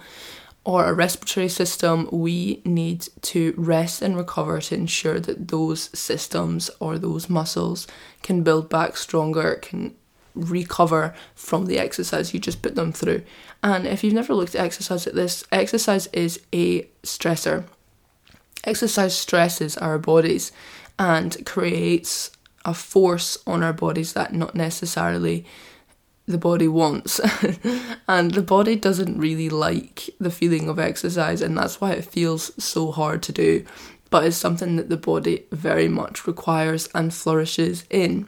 or 0.65 0.85
a 0.85 0.93
respiratory 0.93 1.47
system, 1.47 2.09
we 2.11 2.61
need 2.65 3.07
to 3.21 3.53
rest 3.55 4.01
and 4.01 4.17
recover 4.17 4.59
to 4.59 4.75
ensure 4.75 5.19
that 5.19 5.49
those 5.49 5.95
systems 5.97 6.71
or 6.79 6.97
those 6.97 7.29
muscles 7.29 7.87
can 8.23 8.41
build 8.41 8.67
back 8.67 8.97
stronger, 8.97 9.59
can 9.61 9.95
recover 10.33 11.15
from 11.35 11.67
the 11.67 11.77
exercise 11.77 12.33
you 12.33 12.39
just 12.39 12.63
put 12.63 12.73
them 12.75 12.91
through. 12.91 13.21
And 13.61 13.85
if 13.85 14.03
you've 14.03 14.13
never 14.13 14.33
looked 14.33 14.55
at 14.55 14.65
exercise 14.65 15.05
at 15.05 15.13
this, 15.13 15.45
exercise 15.51 16.07
is 16.07 16.41
a 16.51 16.83
stressor. 17.03 17.65
Exercise 18.63 19.15
stresses 19.15 19.77
our 19.77 19.99
bodies 19.99 20.51
and 20.97 21.45
creates 21.45 22.31
a 22.65 22.73
force 22.73 23.37
on 23.45 23.61
our 23.61 23.73
bodies 23.73 24.13
that 24.13 24.33
not 24.33 24.55
necessarily 24.55 25.45
the 26.27 26.37
body 26.37 26.67
wants. 26.67 27.19
and 28.07 28.31
the 28.31 28.41
body 28.41 28.75
doesn't 28.75 29.19
really 29.19 29.49
like 29.49 30.09
the 30.19 30.31
feeling 30.31 30.69
of 30.69 30.79
exercise, 30.79 31.41
and 31.41 31.57
that's 31.57 31.79
why 31.79 31.91
it 31.91 32.05
feels 32.05 32.51
so 32.63 32.91
hard 32.91 33.21
to 33.23 33.31
do. 33.31 33.65
But 34.09 34.25
it's 34.25 34.37
something 34.37 34.75
that 34.75 34.89
the 34.89 34.97
body 34.97 35.45
very 35.51 35.87
much 35.87 36.27
requires 36.27 36.89
and 36.95 37.13
flourishes 37.13 37.85
in. 37.89 38.27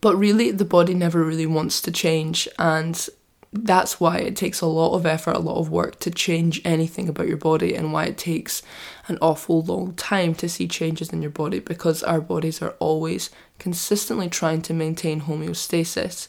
But 0.00 0.16
really, 0.16 0.50
the 0.50 0.64
body 0.64 0.94
never 0.94 1.24
really 1.24 1.46
wants 1.46 1.80
to 1.82 1.90
change, 1.90 2.48
and 2.58 3.08
that's 3.52 3.98
why 3.98 4.18
it 4.18 4.36
takes 4.36 4.60
a 4.60 4.66
lot 4.66 4.94
of 4.94 5.06
effort, 5.06 5.36
a 5.36 5.40
lot 5.40 5.58
of 5.58 5.70
work 5.70 5.98
to 6.00 6.10
change 6.10 6.60
anything 6.64 7.08
about 7.08 7.28
your 7.28 7.36
body, 7.36 7.74
and 7.74 7.92
why 7.92 8.04
it 8.04 8.18
takes 8.18 8.62
an 9.08 9.18
awful 9.22 9.62
long 9.62 9.94
time 9.94 10.34
to 10.34 10.48
see 10.48 10.68
changes 10.68 11.12
in 11.12 11.22
your 11.22 11.30
body 11.30 11.60
because 11.60 12.02
our 12.02 12.20
bodies 12.20 12.60
are 12.60 12.74
always 12.78 13.30
consistently 13.58 14.28
trying 14.28 14.60
to 14.62 14.74
maintain 14.74 15.22
homeostasis. 15.22 16.28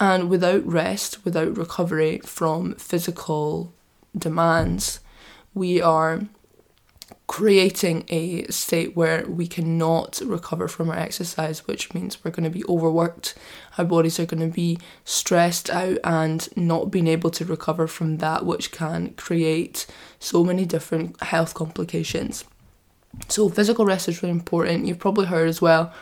And 0.00 0.28
without 0.28 0.66
rest, 0.66 1.24
without 1.24 1.56
recovery 1.56 2.20
from 2.24 2.74
physical 2.74 3.72
demands, 4.16 5.00
we 5.54 5.80
are 5.80 6.22
creating 7.26 8.04
a 8.08 8.44
state 8.48 8.96
where 8.96 9.24
we 9.26 9.46
cannot 9.46 10.20
recover 10.24 10.68
from 10.68 10.90
our 10.90 10.98
exercise, 10.98 11.66
which 11.66 11.94
means 11.94 12.22
we're 12.22 12.30
going 12.30 12.44
to 12.44 12.50
be 12.50 12.64
overworked, 12.66 13.34
our 13.78 13.84
bodies 13.84 14.20
are 14.20 14.26
going 14.26 14.46
to 14.46 14.54
be 14.54 14.78
stressed 15.04 15.70
out, 15.70 15.98
and 16.04 16.48
not 16.56 16.90
being 16.90 17.06
able 17.06 17.30
to 17.30 17.44
recover 17.44 17.86
from 17.86 18.18
that, 18.18 18.44
which 18.44 18.72
can 18.72 19.10
create 19.14 19.86
so 20.18 20.44
many 20.44 20.64
different 20.64 21.20
health 21.22 21.54
complications. 21.54 22.44
So, 23.28 23.48
physical 23.48 23.86
rest 23.86 24.08
is 24.08 24.22
really 24.22 24.32
important. 24.32 24.86
You've 24.86 24.98
probably 24.98 25.26
heard 25.26 25.48
as 25.48 25.62
well 25.62 25.92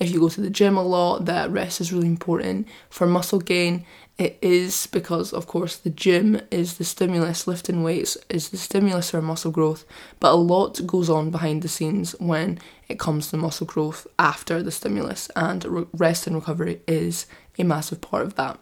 if 0.00 0.10
you 0.10 0.20
go 0.20 0.30
to 0.30 0.40
the 0.40 0.50
gym 0.50 0.76
a 0.76 0.82
lot, 0.82 1.26
that 1.26 1.50
rest 1.50 1.80
is 1.80 1.92
really 1.92 2.08
important. 2.08 2.66
For 2.88 3.06
muscle 3.06 3.38
gain, 3.38 3.84
it 4.16 4.38
is 4.40 4.86
because, 4.86 5.32
of 5.32 5.46
course, 5.46 5.76
the 5.76 5.90
gym 5.90 6.40
is 6.50 6.78
the 6.78 6.84
stimulus, 6.84 7.46
lifting 7.46 7.82
weights 7.82 8.16
is 8.28 8.48
the 8.48 8.56
stimulus 8.56 9.10
for 9.10 9.20
muscle 9.20 9.50
growth, 9.50 9.84
but 10.18 10.32
a 10.32 10.36
lot 10.36 10.86
goes 10.86 11.10
on 11.10 11.30
behind 11.30 11.62
the 11.62 11.68
scenes 11.68 12.12
when 12.18 12.58
it 12.88 12.98
comes 12.98 13.30
to 13.30 13.36
muscle 13.36 13.66
growth 13.66 14.06
after 14.18 14.62
the 14.62 14.72
stimulus, 14.72 15.30
and 15.36 15.86
rest 15.92 16.26
and 16.26 16.34
recovery 16.34 16.80
is 16.88 17.26
a 17.58 17.64
massive 17.64 18.00
part 18.00 18.22
of 18.22 18.34
that. 18.36 18.58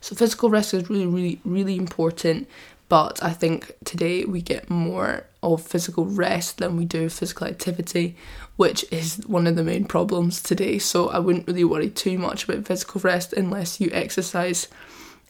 So, 0.00 0.14
physical 0.14 0.50
rest 0.50 0.74
is 0.74 0.90
really, 0.90 1.06
really, 1.06 1.40
really 1.44 1.76
important 1.76 2.48
but 2.88 3.22
I 3.22 3.32
think 3.32 3.72
today 3.84 4.24
we 4.24 4.42
get 4.42 4.68
more 4.68 5.26
of 5.44 5.62
physical 5.62 6.06
rest 6.06 6.58
than 6.58 6.76
we 6.76 6.84
do 6.84 7.08
physical 7.08 7.46
activity, 7.46 8.16
which 8.56 8.84
is 8.90 9.22
one 9.26 9.46
of 9.46 9.56
the 9.56 9.64
main 9.64 9.84
problems 9.84 10.42
today. 10.42 10.78
So 10.78 11.08
I 11.08 11.18
wouldn't 11.18 11.46
really 11.46 11.64
worry 11.64 11.90
too 11.90 12.18
much 12.18 12.48
about 12.48 12.66
physical 12.66 13.00
rest 13.00 13.32
unless 13.32 13.80
you 13.80 13.90
exercise 13.92 14.68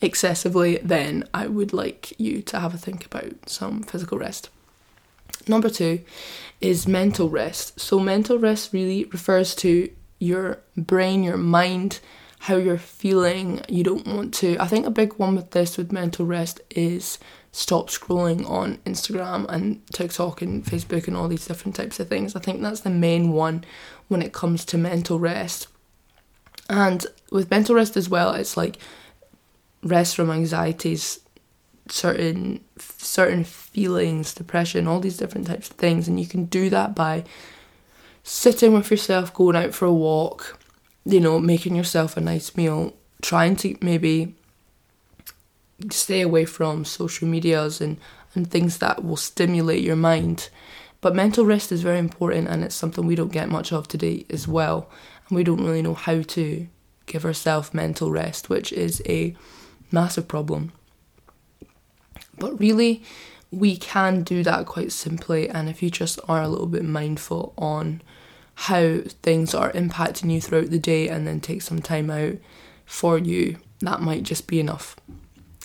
excessively, 0.00 0.78
then 0.83 1.28
I 1.33 1.47
would 1.47 1.73
like 1.73 2.18
you 2.18 2.42
to 2.42 2.61
have 2.61 2.75
a 2.75 2.78
think 2.78 3.06
about 3.06 3.49
some 3.49 3.83
physical 3.83 4.18
rest. 4.18 4.50
Number 5.49 5.71
two 5.71 6.00
is 6.61 6.87
mental 6.87 7.28
rest. 7.28 7.80
So, 7.80 7.99
mental 7.99 8.38
rest 8.38 8.73
really 8.73 9.04
refers 9.04 9.54
to 9.56 9.90
your 10.18 10.59
brain, 10.76 11.23
your 11.23 11.37
mind, 11.37 12.00
how 12.44 12.56
you're 12.56 12.76
feeling. 12.76 13.62
You 13.70 13.82
don't 13.82 14.06
want 14.06 14.34
to. 14.34 14.58
I 14.58 14.66
think 14.66 14.84
a 14.84 14.90
big 14.90 15.14
one 15.14 15.34
with 15.34 15.52
this, 15.52 15.78
with 15.78 15.90
mental 15.90 16.26
rest, 16.26 16.60
is 16.68 17.18
stop 17.52 17.88
scrolling 17.88 18.46
on 18.46 18.76
Instagram 18.84 19.46
and 19.48 19.80
TikTok 19.94 20.42
and 20.42 20.62
Facebook 20.62 21.08
and 21.08 21.16
all 21.16 21.26
these 21.26 21.46
different 21.46 21.74
types 21.74 21.98
of 22.00 22.08
things. 22.08 22.36
I 22.36 22.40
think 22.40 22.60
that's 22.60 22.80
the 22.80 22.90
main 22.90 23.32
one 23.32 23.64
when 24.08 24.20
it 24.20 24.34
comes 24.34 24.66
to 24.66 24.76
mental 24.76 25.18
rest. 25.18 25.68
And 26.68 27.06
with 27.30 27.50
mental 27.50 27.76
rest 27.76 27.96
as 27.96 28.10
well, 28.10 28.34
it's 28.34 28.58
like 28.58 28.76
rest 29.82 30.14
from 30.14 30.30
anxieties, 30.30 31.20
certain 31.88 32.62
certain 32.76 33.44
feelings, 33.44 34.34
depression, 34.34 34.86
all 34.86 35.00
these 35.00 35.16
different 35.16 35.46
types 35.46 35.70
of 35.70 35.76
things, 35.76 36.08
and 36.08 36.20
you 36.20 36.26
can 36.26 36.44
do 36.44 36.68
that 36.68 36.94
by 36.94 37.24
sitting 38.22 38.74
with 38.74 38.90
yourself, 38.90 39.32
going 39.32 39.56
out 39.56 39.72
for 39.72 39.86
a 39.86 39.92
walk, 39.94 40.58
you 41.04 41.20
know, 41.20 41.38
making 41.38 41.76
yourself 41.76 42.16
a 42.16 42.20
nice 42.20 42.56
meal, 42.56 42.94
trying 43.23 43.56
to 43.56 43.76
maybe 43.80 44.34
stay 45.90 46.20
away 46.20 46.44
from 46.44 46.84
social 46.84 47.28
medias 47.28 47.80
and, 47.80 47.99
and 48.34 48.50
things 48.50 48.78
that 48.78 49.04
will 49.04 49.16
stimulate 49.16 49.82
your 49.82 49.96
mind. 49.96 50.49
But 51.00 51.14
mental 51.14 51.44
rest 51.44 51.70
is 51.70 51.82
very 51.82 51.99
important 51.99 52.49
and 52.49 52.64
it's 52.64 52.75
something 52.75 53.06
we 53.06 53.14
don't 53.14 53.32
get 53.32 53.50
much 53.50 53.73
of 53.73 53.87
today 53.87 54.25
as 54.30 54.49
well. 54.49 54.88
And 55.28 55.37
we 55.37 55.44
don't 55.44 55.62
really 55.62 55.82
know 55.82 55.94
how 55.94 56.23
to 56.23 56.66
give 57.06 57.25
ourselves 57.25 57.75
mental 57.75 58.11
rest, 58.11 58.49
which 58.49 58.73
is 58.73 59.02
a 59.06 59.37
massive 59.90 60.26
problem. 60.26 60.73
But 62.38 62.58
really, 62.58 63.02
we 63.50 63.76
can 63.76 64.23
do 64.23 64.42
that 64.42 64.66
quite 64.66 64.92
simply. 64.92 65.49
And 65.49 65.68
if 65.68 65.82
you 65.82 65.90
just 65.90 66.18
are 66.28 66.42
a 66.42 66.49
little 66.49 66.66
bit 66.66 66.84
mindful 66.84 67.52
on 67.58 68.02
how 68.54 68.99
things 69.23 69.54
are 69.54 69.73
impacting 69.73 70.30
you 70.32 70.40
throughout 70.40 70.70
the 70.70 70.78
day 70.78 71.08
and 71.08 71.26
then 71.26 71.40
take 71.40 71.62
some 71.62 71.82
time 71.82 72.11
out 72.11 72.37
for 72.87 73.18
you, 73.18 73.58
that 73.80 74.00
might 74.00 74.23
just 74.23 74.46
be 74.46 74.61
enough. 74.61 74.96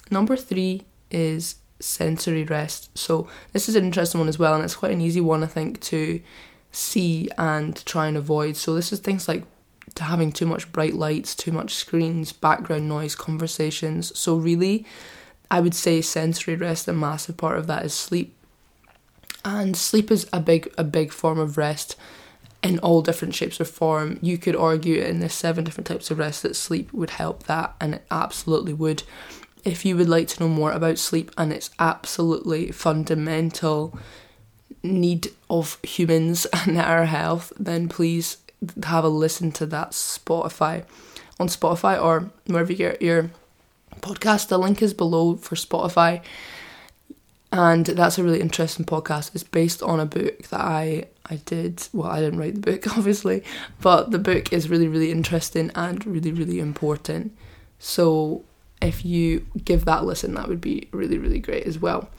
Number 0.10 0.36
three 0.36 0.84
is 1.12 1.55
sensory 1.79 2.43
rest. 2.43 2.98
So 2.98 3.27
this 3.53 3.69
is 3.69 3.75
an 3.75 3.86
interesting 3.86 4.19
one 4.19 4.27
as 4.27 4.39
well, 4.39 4.55
and 4.55 4.63
it's 4.63 4.75
quite 4.75 4.91
an 4.91 5.01
easy 5.01 5.22
one 5.22 5.43
I 5.43 5.48
think 5.48 5.79
to 5.81 6.22
see 6.72 7.29
and 7.38 7.84
try 7.86 8.08
and 8.08 8.17
avoid. 8.17 8.58
So 8.58 8.74
this 8.74 8.91
is 8.91 9.00
things 9.00 9.27
like 9.27 9.43
to 9.96 10.03
having 10.03 10.31
too 10.31 10.46
much 10.46 10.72
bright 10.72 10.93
lights, 10.93 11.36
too 11.36 11.51
much 11.51 11.74
screens, 11.74 12.31
background 12.31 12.88
noise, 12.88 13.15
conversations. 13.15 14.17
So 14.17 14.36
really, 14.36 14.86
I 15.50 15.62
would 15.62 15.74
say 15.74 16.01
sensory 16.01 16.55
rest. 16.55 16.88
A 16.88 16.93
massive 16.93 17.38
part 17.38 17.58
of 17.58 17.67
that 17.67 17.86
is 17.86 17.93
sleep, 17.93 18.36
and 19.46 19.75
sleep 19.75 20.12
is 20.12 20.27
a 20.34 20.39
big 20.39 20.74
a 20.77 20.84
big 20.84 21.12
form 21.12 21.39
of 21.39 21.58
rest 21.58 21.96
in 22.62 22.80
all 22.80 23.01
different 23.01 23.36
shapes 23.36 23.60
or 23.60 23.66
form. 23.66 24.20
You 24.22 24.38
could 24.38 24.56
argue 24.56 25.01
in 25.01 25.20
the 25.20 25.30
seven 25.30 25.63
different 25.63 25.88
types 25.88 26.12
of 26.12 26.20
rest 26.20 26.44
that 26.44 26.56
sleep 26.56 26.92
would 26.94 27.12
help 27.12 27.44
that, 27.44 27.75
and 27.80 27.96
it 27.96 28.06
absolutely 28.12 28.74
would 28.74 29.04
if 29.66 29.86
you 29.86 29.96
would 29.98 30.10
like 30.10 30.28
to 30.30 30.39
know 30.42 30.50
more 30.50 30.72
about 30.72 30.98
sleep 30.98 31.32
and 31.38 31.51
its 31.51 31.70
absolutely 31.80 32.72
fundamental 32.72 33.98
need 34.84 35.28
of 35.50 35.78
humans 35.84 36.46
and 36.54 36.78
our 36.78 37.06
health, 37.06 37.51
then 37.60 37.89
please 37.89 38.38
have 38.84 39.04
a 39.04 39.10
listen 39.10 39.51
to 39.54 39.66
that 39.66 39.92
Spotify 39.92 40.84
on 41.39 41.48
Spotify 41.48 42.01
or 42.01 42.30
wherever 42.48 42.72
you 42.72 42.78
get 42.78 43.01
your 43.01 43.32
podcast. 44.01 44.48
The 44.48 44.58
link 44.58 44.82
is 44.82 44.94
below 44.94 45.36
for 45.36 45.56
Spotify. 45.56 46.22
And 47.51 47.86
that's 47.86 48.20
a 48.20 48.24
really 48.24 48.41
interesting 48.41 48.86
podcast. 48.86 49.34
It's 49.34 49.44
based 49.44 49.82
on 49.82 50.00
a 50.00 50.06
book 50.06 50.44
that 50.50 50.62
I 50.62 51.08
I 51.25 51.38
did. 51.46 51.88
Well, 51.94 52.10
I 52.10 52.20
didn't 52.20 52.39
write 52.39 52.56
the 52.56 52.72
book, 52.72 52.98
obviously, 52.98 53.44
but 53.82 54.12
the 54.12 54.20
book 54.20 54.51
is 54.53 54.70
really, 54.70 54.88
really 54.88 55.12
interesting 55.12 55.72
and 55.75 56.06
really, 56.06 56.32
really 56.32 56.60
important. 56.60 57.36
So 57.79 58.44
if 58.82 59.06
you 59.06 59.46
give 59.63 59.86
that 59.86 60.03
a 60.03 60.06
listen, 60.06 60.34
that 60.36 60.48
would 60.48 60.62
be 60.62 60.89
really, 60.91 61.18
really 61.18 61.39
great 61.39 61.65
as 61.65 61.79
well. 61.79 62.10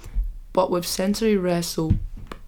But 0.52 0.70
with 0.70 0.86
sensory 0.86 1.36
rest, 1.36 1.72
so 1.72 1.92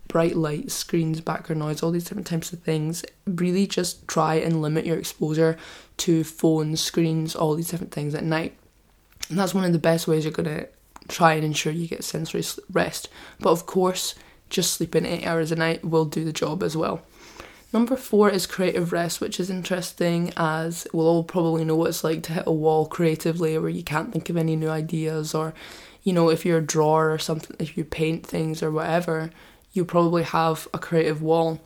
bright 0.09 0.37
lights, 0.37 0.75
screens, 0.75 1.21
background 1.21 1.61
noise, 1.61 1.83
all 1.83 1.91
these 1.91 2.05
different 2.05 2.27
types 2.27 2.53
of 2.53 2.61
things, 2.61 3.05
really 3.27 3.67
just 3.67 4.07
try 4.09 4.35
and 4.35 4.61
limit 4.61 4.85
your 4.85 4.99
exposure 4.99 5.57
to 5.99 6.25
phones, 6.25 6.81
screens, 6.81 7.35
all 7.35 7.55
these 7.55 7.71
different 7.71 7.93
things 7.93 8.15
at 8.15 8.25
night. 8.25 8.55
And 9.31 9.39
that's 9.39 9.55
one 9.55 9.65
of 9.65 9.73
the 9.73 9.79
best 9.79 10.07
ways 10.07 10.25
you're 10.25 10.33
to 10.33 10.69
try 11.12 11.35
and 11.35 11.45
ensure 11.45 11.73
you 11.73 11.87
get 11.87 12.02
sensory 12.02 12.42
rest. 12.73 13.09
But 13.38 13.50
of 13.50 13.66
course, 13.66 14.14
just 14.50 14.73
sleeping 14.73 15.07
eight 15.07 15.26
hours 15.26 15.52
a 15.52 15.57
night 15.57 15.85
will 15.85 16.04
do 16.04 16.25
the 16.25 16.33
job 16.33 16.62
as 16.62 16.76
well. 16.76 17.02
Number 17.73 17.97
four 17.97 18.28
is 18.28 18.47
creative 18.47 18.92
rest, 18.92 19.21
which 19.21 19.40
is 19.40 19.49
interesting 19.49 20.33
as 20.37 20.87
we'll 20.92 21.07
all 21.07 21.25
probably 21.25 21.64
know 21.64 21.76
what 21.76 21.88
it's 21.88 22.04
like 22.04 22.23
to 22.25 22.33
hit 22.33 22.45
a 22.47 22.52
wall 22.52 22.87
creatively 22.87 23.57
where 23.57 23.71
you 23.71 23.83
can't 23.83 24.12
think 24.12 24.28
of 24.28 24.37
any 24.37 24.57
new 24.57 24.69
ideas, 24.69 25.35
or 25.35 25.54
you 26.02 26.12
know, 26.12 26.28
if 26.28 26.45
you're 26.45 26.59
a 26.59 26.66
drawer 26.66 27.11
or 27.12 27.19
something, 27.19 27.57
if 27.59 27.76
you 27.76 27.85
paint 27.85 28.26
things 28.26 28.62
or 28.62 28.71
whatever, 28.71 29.31
you 29.73 29.85
probably 29.85 30.23
have 30.23 30.69
a 30.75 30.78
creative 30.78 31.23
wall. 31.23 31.61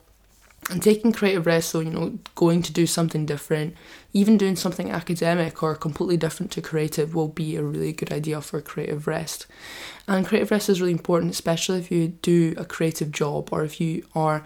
And 0.69 0.83
taking 0.83 1.13
creative 1.13 1.45
rest, 1.45 1.69
so 1.69 1.79
you 1.79 1.89
know, 1.89 2.19
going 2.35 2.61
to 2.63 2.73
do 2.73 2.85
something 2.85 3.25
different, 3.25 3.73
even 4.11 4.37
doing 4.37 4.57
something 4.57 4.91
academic 4.91 5.63
or 5.63 5.75
completely 5.75 6.17
different 6.17 6.51
to 6.51 6.61
creative, 6.61 7.15
will 7.15 7.29
be 7.29 7.55
a 7.55 7.63
really 7.63 7.93
good 7.93 8.11
idea 8.11 8.41
for 8.41 8.59
creative 8.61 9.07
rest. 9.07 9.47
And 10.09 10.25
creative 10.25 10.51
rest 10.51 10.67
is 10.67 10.81
really 10.81 10.91
important, 10.91 11.31
especially 11.31 11.79
if 11.79 11.89
you 11.89 12.09
do 12.09 12.53
a 12.57 12.65
creative 12.65 13.11
job 13.13 13.47
or 13.53 13.63
if 13.63 13.79
you 13.79 14.05
are 14.13 14.43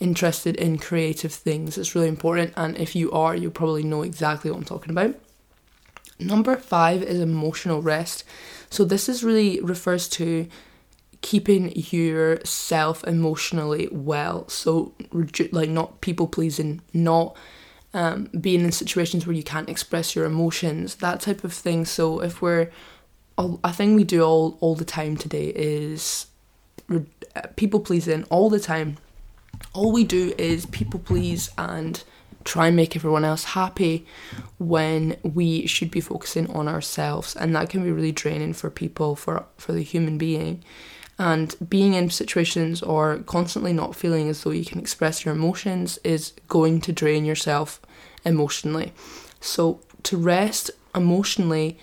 interested 0.00 0.56
in 0.56 0.78
creative 0.78 1.32
things. 1.32 1.78
It's 1.78 1.94
really 1.94 2.08
important, 2.08 2.52
and 2.56 2.76
if 2.76 2.96
you 2.96 3.12
are, 3.12 3.36
you 3.36 3.48
probably 3.48 3.84
know 3.84 4.02
exactly 4.02 4.50
what 4.50 4.56
I'm 4.56 4.64
talking 4.64 4.90
about. 4.90 5.14
Number 6.18 6.56
five 6.56 7.02
is 7.02 7.20
emotional 7.20 7.80
rest. 7.80 8.24
So 8.70 8.84
this 8.84 9.08
is 9.08 9.22
really 9.22 9.60
refers 9.60 10.08
to 10.10 10.48
keeping 11.22 11.72
yourself 11.74 13.04
emotionally 13.04 13.88
well. 13.90 14.48
So 14.48 14.94
like 15.52 15.70
not 15.70 16.00
people 16.00 16.26
pleasing, 16.26 16.80
not 16.92 17.36
um, 17.92 18.30
being 18.40 18.60
in 18.60 18.72
situations 18.72 19.26
where 19.26 19.36
you 19.36 19.42
can't 19.42 19.68
express 19.68 20.14
your 20.14 20.24
emotions, 20.24 20.96
that 20.96 21.20
type 21.20 21.44
of 21.44 21.52
thing. 21.52 21.84
So 21.84 22.20
if 22.20 22.40
we're, 22.40 22.70
a 23.64 23.72
thing 23.72 23.94
we 23.94 24.04
do 24.04 24.22
all 24.22 24.58
all 24.60 24.74
the 24.74 24.84
time 24.84 25.16
today 25.16 25.46
is 25.56 26.26
people 27.56 27.80
pleasing 27.80 28.24
all 28.24 28.50
the 28.50 28.60
time. 28.60 28.98
All 29.72 29.92
we 29.92 30.04
do 30.04 30.34
is 30.36 30.66
people 30.66 31.00
please 31.00 31.50
and 31.56 32.02
try 32.44 32.68
and 32.68 32.76
make 32.76 32.96
everyone 32.96 33.24
else 33.24 33.44
happy 33.44 34.06
when 34.58 35.16
we 35.22 35.66
should 35.66 35.90
be 35.90 36.00
focusing 36.00 36.50
on 36.50 36.68
ourselves 36.68 37.36
and 37.36 37.54
that 37.54 37.68
can 37.68 37.82
be 37.82 37.92
really 37.92 38.12
draining 38.12 38.52
for 38.52 38.70
people 38.70 39.14
for 39.14 39.44
for 39.58 39.72
the 39.72 39.82
human 39.82 40.16
being 40.16 40.62
and 41.20 41.54
being 41.68 41.92
in 41.92 42.08
situations 42.08 42.82
or 42.82 43.18
constantly 43.26 43.74
not 43.74 43.94
feeling 43.94 44.30
as 44.30 44.42
though 44.42 44.52
you 44.52 44.64
can 44.64 44.80
express 44.80 45.22
your 45.22 45.34
emotions 45.34 45.98
is 46.02 46.32
going 46.48 46.80
to 46.80 46.92
drain 46.92 47.26
yourself 47.26 47.78
emotionally. 48.24 48.94
So 49.38 49.80
to 50.04 50.16
rest 50.16 50.70
emotionally 50.94 51.78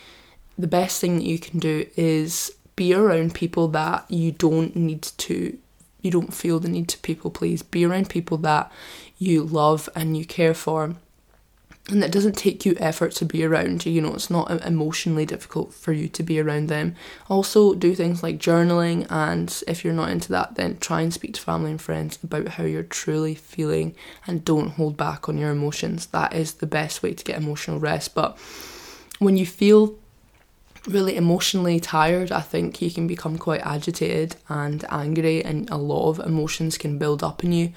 the 0.58 0.65
best 0.67 1.00
thing 1.00 1.17
that 1.17 1.24
you 1.24 1.38
can 1.38 1.60
do 1.60 1.86
is 1.96 2.51
be 2.75 2.96
around 2.96 3.36
people 3.36 3.67
that 3.67 4.10
you 4.10 4.32
don't 4.32 4.75
need 4.75 5.03
to 5.03 5.56
you 6.01 6.10
don't 6.10 6.34
feel 6.34 6.60
the 6.60 6.70
need 6.70 6.88
to 6.89 6.98
people 7.00 7.29
please. 7.29 7.62
Be 7.62 7.86
around 7.86 8.10
people 8.10 8.38
that 8.39 8.72
you 9.20 9.44
love 9.44 9.88
and 9.96 10.17
you 10.17 10.25
care 10.25 10.56
for 10.56 10.96
and 11.89 12.03
it 12.03 12.12
doesn't 12.12 12.38
take 12.38 12.65
you 12.65 12.75
effort 12.79 13.13
to 13.13 13.25
be 13.25 13.44
around 13.44 13.86
you 13.86 14.01
know 14.01 14.13
it's 14.13 14.29
not 14.29 14.51
emotionally 14.65 15.25
difficult 15.25 15.74
for 15.74 15.94
you 15.94 16.08
to 16.10 16.24
be 16.24 16.39
around 16.39 16.67
them. 16.67 16.96
Also 17.29 17.74
do 17.74 17.96
things 17.96 18.22
like 18.22 18.38
journaling 18.38 19.08
and 19.10 19.63
if 19.67 19.84
you're 19.84 19.94
not 19.94 20.10
into 20.10 20.29
that 20.29 20.56
then 20.56 20.77
try 20.77 21.01
and 21.01 21.13
speak 21.13 21.34
to 21.34 21.41
family 21.41 21.72
and 21.72 21.82
friends 21.82 22.20
about 22.24 22.48
how 22.50 22.63
you're 22.63 22.84
truly 22.84 23.36
feeling 23.36 23.96
and 24.25 24.44
don't 24.44 24.72
hold 24.72 24.98
back 24.98 25.29
on 25.29 25.38
your 25.38 25.51
emotions. 25.51 26.08
That 26.08 26.34
is 26.34 26.56
the 26.56 26.67
best 26.67 27.01
way 27.01 27.13
to 27.13 27.24
get 27.24 27.38
emotional 27.38 27.79
rest. 27.79 28.13
But 28.13 28.38
when 29.20 29.38
you 29.38 29.46
feel 29.46 29.96
really 30.86 31.17
emotionally 31.17 31.82
tired 31.82 32.32
i 32.32 32.39
think 32.39 32.82
you 32.82 32.89
can 32.89 33.08
become 33.08 33.38
quite 33.38 33.60
agitated 33.60 34.38
and 34.48 34.86
angry 34.89 35.44
and 35.44 35.70
a 35.70 35.75
lot 35.75 36.08
of 36.08 36.20
emotions 36.20 36.77
can 36.77 36.98
build 36.98 37.22
up 37.22 37.44
in 37.44 37.51
you 37.51 37.74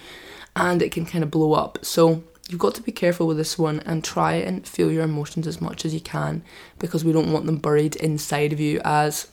and 0.57 0.83
it 0.83 0.93
can 0.93 1.07
kind 1.07 1.25
of 1.25 1.31
blow 1.31 1.53
up. 1.53 1.79
So 1.85 2.23
you've 2.51 2.61
got 2.61 2.75
to 2.75 2.83
be 2.83 2.93
careful 2.93 3.27
with 3.27 3.37
this 3.37 3.59
one 3.59 3.81
and 3.81 4.03
try 4.03 4.35
and 4.35 4.67
feel 4.67 4.91
your 4.91 5.05
emotions 5.05 5.47
as 5.47 5.61
much 5.61 5.85
as 5.85 5.95
you 5.95 6.01
can 6.01 6.43
because 6.79 7.05
we 7.05 7.13
don't 7.13 7.33
want 7.33 7.47
them 7.47 7.59
buried 7.59 7.97
inside 7.97 8.53
of 8.53 8.61
you 8.61 8.81
as 8.85 9.29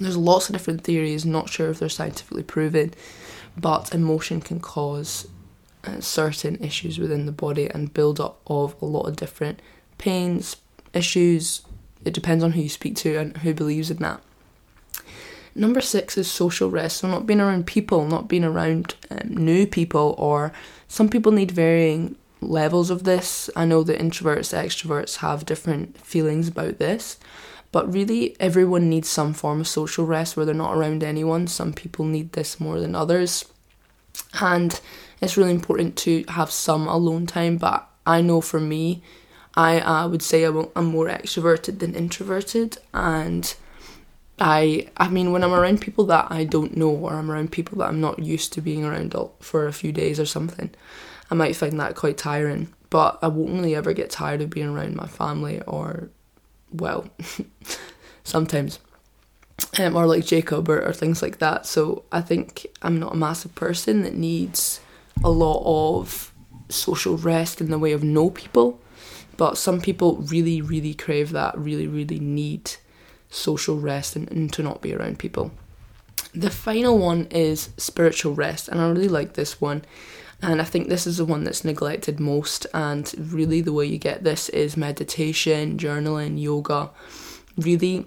there's 0.00 0.16
lots 0.16 0.48
of 0.48 0.54
different 0.54 0.82
theories, 0.82 1.24
not 1.24 1.48
sure 1.48 1.70
if 1.70 1.78
they're 1.78 1.88
scientifically 1.88 2.42
proven, 2.42 2.94
but 3.56 3.94
emotion 3.94 4.40
can 4.40 4.60
cause 4.60 5.28
uh, 5.84 6.00
certain 6.00 6.56
issues 6.62 6.98
within 6.98 7.26
the 7.26 7.32
body 7.32 7.68
and 7.70 7.94
build 7.94 8.18
up 8.18 8.40
of 8.46 8.80
a 8.80 8.86
lot 8.86 9.06
of 9.06 9.16
different 9.16 9.60
pains, 9.98 10.56
issues. 10.92 11.62
It 12.04 12.14
depends 12.14 12.42
on 12.42 12.52
who 12.52 12.62
you 12.62 12.68
speak 12.68 12.96
to 12.96 13.16
and 13.16 13.36
who 13.38 13.54
believes 13.54 13.90
in 13.90 13.98
that. 13.98 14.20
Number 15.54 15.80
six 15.80 16.18
is 16.18 16.30
social 16.30 16.68
rest. 16.68 16.98
So, 16.98 17.08
not 17.08 17.26
being 17.26 17.40
around 17.40 17.66
people, 17.66 18.06
not 18.06 18.26
being 18.26 18.44
around 18.44 18.96
um, 19.10 19.36
new 19.36 19.66
people, 19.66 20.16
or 20.18 20.52
some 20.88 21.08
people 21.08 21.30
need 21.30 21.52
varying 21.52 22.16
levels 22.48 22.90
of 22.90 23.04
this. 23.04 23.50
I 23.56 23.64
know 23.64 23.82
that 23.82 23.98
introverts, 23.98 24.56
extroverts 24.56 25.16
have 25.16 25.46
different 25.46 25.98
feelings 25.98 26.48
about 26.48 26.78
this, 26.78 27.18
but 27.72 27.92
really 27.92 28.36
everyone 28.40 28.88
needs 28.88 29.08
some 29.08 29.34
form 29.34 29.60
of 29.60 29.68
social 29.68 30.06
rest 30.06 30.36
where 30.36 30.46
they're 30.46 30.54
not 30.54 30.76
around 30.76 31.02
anyone. 31.02 31.46
Some 31.46 31.72
people 31.72 32.04
need 32.04 32.32
this 32.32 32.60
more 32.60 32.80
than 32.80 32.94
others, 32.94 33.44
and 34.40 34.80
it's 35.20 35.36
really 35.36 35.50
important 35.50 35.96
to 35.98 36.24
have 36.28 36.50
some 36.50 36.86
alone 36.86 37.26
time. 37.26 37.56
But 37.56 37.88
I 38.06 38.20
know 38.20 38.40
for 38.40 38.60
me, 38.60 39.02
I 39.56 39.80
uh, 39.80 40.08
would 40.08 40.22
say 40.22 40.44
I'm 40.44 40.86
more 40.86 41.08
extroverted 41.08 41.78
than 41.78 41.94
introverted, 41.94 42.78
and 42.92 43.54
I 44.38 44.88
I 44.96 45.08
mean 45.08 45.32
when 45.32 45.44
I'm 45.44 45.52
around 45.52 45.80
people 45.80 46.04
that 46.06 46.26
I 46.30 46.44
don't 46.44 46.76
know 46.76 46.90
or 46.90 47.14
I'm 47.14 47.30
around 47.30 47.52
people 47.52 47.78
that 47.78 47.88
I'm 47.88 48.00
not 48.00 48.18
used 48.18 48.52
to 48.54 48.60
being 48.60 48.84
around 48.84 49.14
for 49.40 49.66
a 49.66 49.72
few 49.72 49.92
days 49.92 50.18
or 50.18 50.26
something, 50.26 50.70
I 51.34 51.36
might 51.36 51.56
find 51.56 51.80
that 51.80 51.96
quite 51.96 52.16
tiring. 52.16 52.72
But 52.90 53.18
I 53.20 53.26
won't 53.26 53.54
really 53.54 53.74
ever 53.74 53.92
get 53.92 54.08
tired 54.08 54.40
of 54.40 54.50
being 54.50 54.68
around 54.68 54.94
my 54.94 55.08
family 55.08 55.60
or 55.62 56.10
well 56.72 57.10
sometimes. 58.24 58.78
Um, 59.78 59.96
or 59.96 60.06
like 60.06 60.24
Jacob 60.24 60.68
or, 60.68 60.80
or 60.80 60.92
things 60.92 61.22
like 61.22 61.38
that. 61.38 61.66
So 61.66 62.04
I 62.12 62.20
think 62.20 62.66
I'm 62.82 63.00
not 63.00 63.14
a 63.14 63.16
massive 63.16 63.52
person 63.56 64.02
that 64.02 64.14
needs 64.14 64.80
a 65.24 65.30
lot 65.30 65.62
of 65.64 66.32
social 66.68 67.16
rest 67.16 67.60
in 67.60 67.70
the 67.70 67.80
way 67.80 67.90
of 67.90 68.04
no 68.04 68.30
people. 68.30 68.80
But 69.36 69.58
some 69.58 69.80
people 69.80 70.18
really, 70.18 70.62
really 70.62 70.94
crave 70.94 71.32
that, 71.32 71.58
really, 71.58 71.88
really 71.88 72.20
need 72.20 72.70
social 73.28 73.76
rest 73.76 74.14
and, 74.14 74.30
and 74.30 74.52
to 74.52 74.62
not 74.62 74.80
be 74.82 74.94
around 74.94 75.18
people. 75.18 75.50
The 76.32 76.50
final 76.50 76.96
one 76.96 77.26
is 77.30 77.70
spiritual 77.76 78.34
rest, 78.34 78.68
and 78.68 78.80
I 78.80 78.88
really 78.88 79.08
like 79.08 79.34
this 79.34 79.60
one. 79.60 79.84
And 80.42 80.60
I 80.60 80.64
think 80.64 80.88
this 80.88 81.06
is 81.06 81.18
the 81.18 81.24
one 81.24 81.44
that's 81.44 81.64
neglected 81.64 82.20
most. 82.20 82.66
And 82.74 83.12
really, 83.18 83.60
the 83.60 83.72
way 83.72 83.86
you 83.86 83.98
get 83.98 84.24
this 84.24 84.48
is 84.50 84.76
meditation, 84.76 85.78
journaling, 85.78 86.40
yoga. 86.40 86.90
Really 87.56 88.06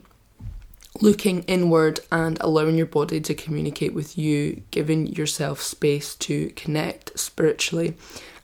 looking 1.01 1.43
inward 1.43 1.99
and 2.11 2.37
allowing 2.41 2.75
your 2.75 2.87
body 2.87 3.21
to 3.21 3.33
communicate 3.33 3.93
with 3.93 4.17
you, 4.17 4.63
giving 4.71 5.07
yourself 5.07 5.61
space 5.61 6.15
to 6.15 6.49
connect 6.51 7.17
spiritually 7.17 7.95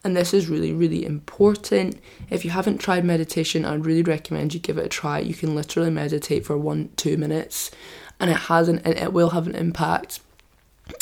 and 0.03 0.15
this 0.15 0.33
is 0.33 0.49
really 0.49 0.73
really 0.73 1.05
important 1.05 1.99
if 2.29 2.43
you 2.43 2.51
haven't 2.51 2.77
tried 2.77 3.05
meditation 3.05 3.65
i'd 3.65 3.85
really 3.85 4.03
recommend 4.03 4.53
you 4.53 4.59
give 4.59 4.77
it 4.77 4.85
a 4.85 4.89
try 4.89 5.19
you 5.19 5.33
can 5.33 5.55
literally 5.55 5.89
meditate 5.89 6.45
for 6.45 6.57
one 6.57 6.89
two 6.95 7.17
minutes 7.17 7.71
and 8.19 8.29
it 8.29 8.37
has 8.37 8.67
an 8.67 8.79
it 8.85 9.13
will 9.13 9.29
have 9.29 9.47
an 9.47 9.55
impact 9.55 10.19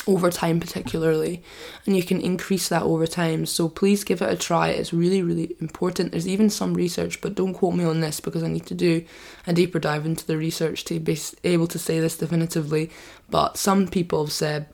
over 0.07 0.29
time 0.29 0.59
particularly 0.59 1.43
and 1.85 1.95
you 1.95 2.03
can 2.03 2.19
increase 2.19 2.69
that 2.69 2.83
over 2.83 3.05
time 3.05 3.45
so 3.45 3.69
please 3.69 4.03
give 4.03 4.21
it 4.21 4.31
a 4.31 4.35
try 4.35 4.69
it's 4.69 4.93
really 4.93 5.21
really 5.21 5.55
important 5.59 6.11
there's 6.11 6.27
even 6.27 6.49
some 6.49 6.73
research 6.73 7.21
but 7.21 7.35
don't 7.35 7.53
quote 7.53 7.75
me 7.75 7.83
on 7.83 8.01
this 8.01 8.19
because 8.19 8.43
i 8.43 8.47
need 8.47 8.65
to 8.65 8.73
do 8.73 9.03
a 9.47 9.53
deeper 9.53 9.79
dive 9.79 10.05
into 10.05 10.25
the 10.25 10.37
research 10.37 10.83
to 10.85 10.99
be 10.99 11.17
able 11.43 11.67
to 11.67 11.79
say 11.79 11.99
this 11.99 12.17
definitively 12.17 12.89
but 13.29 13.57
some 13.57 13.87
people 13.87 14.23
have 14.23 14.33
said 14.33 14.67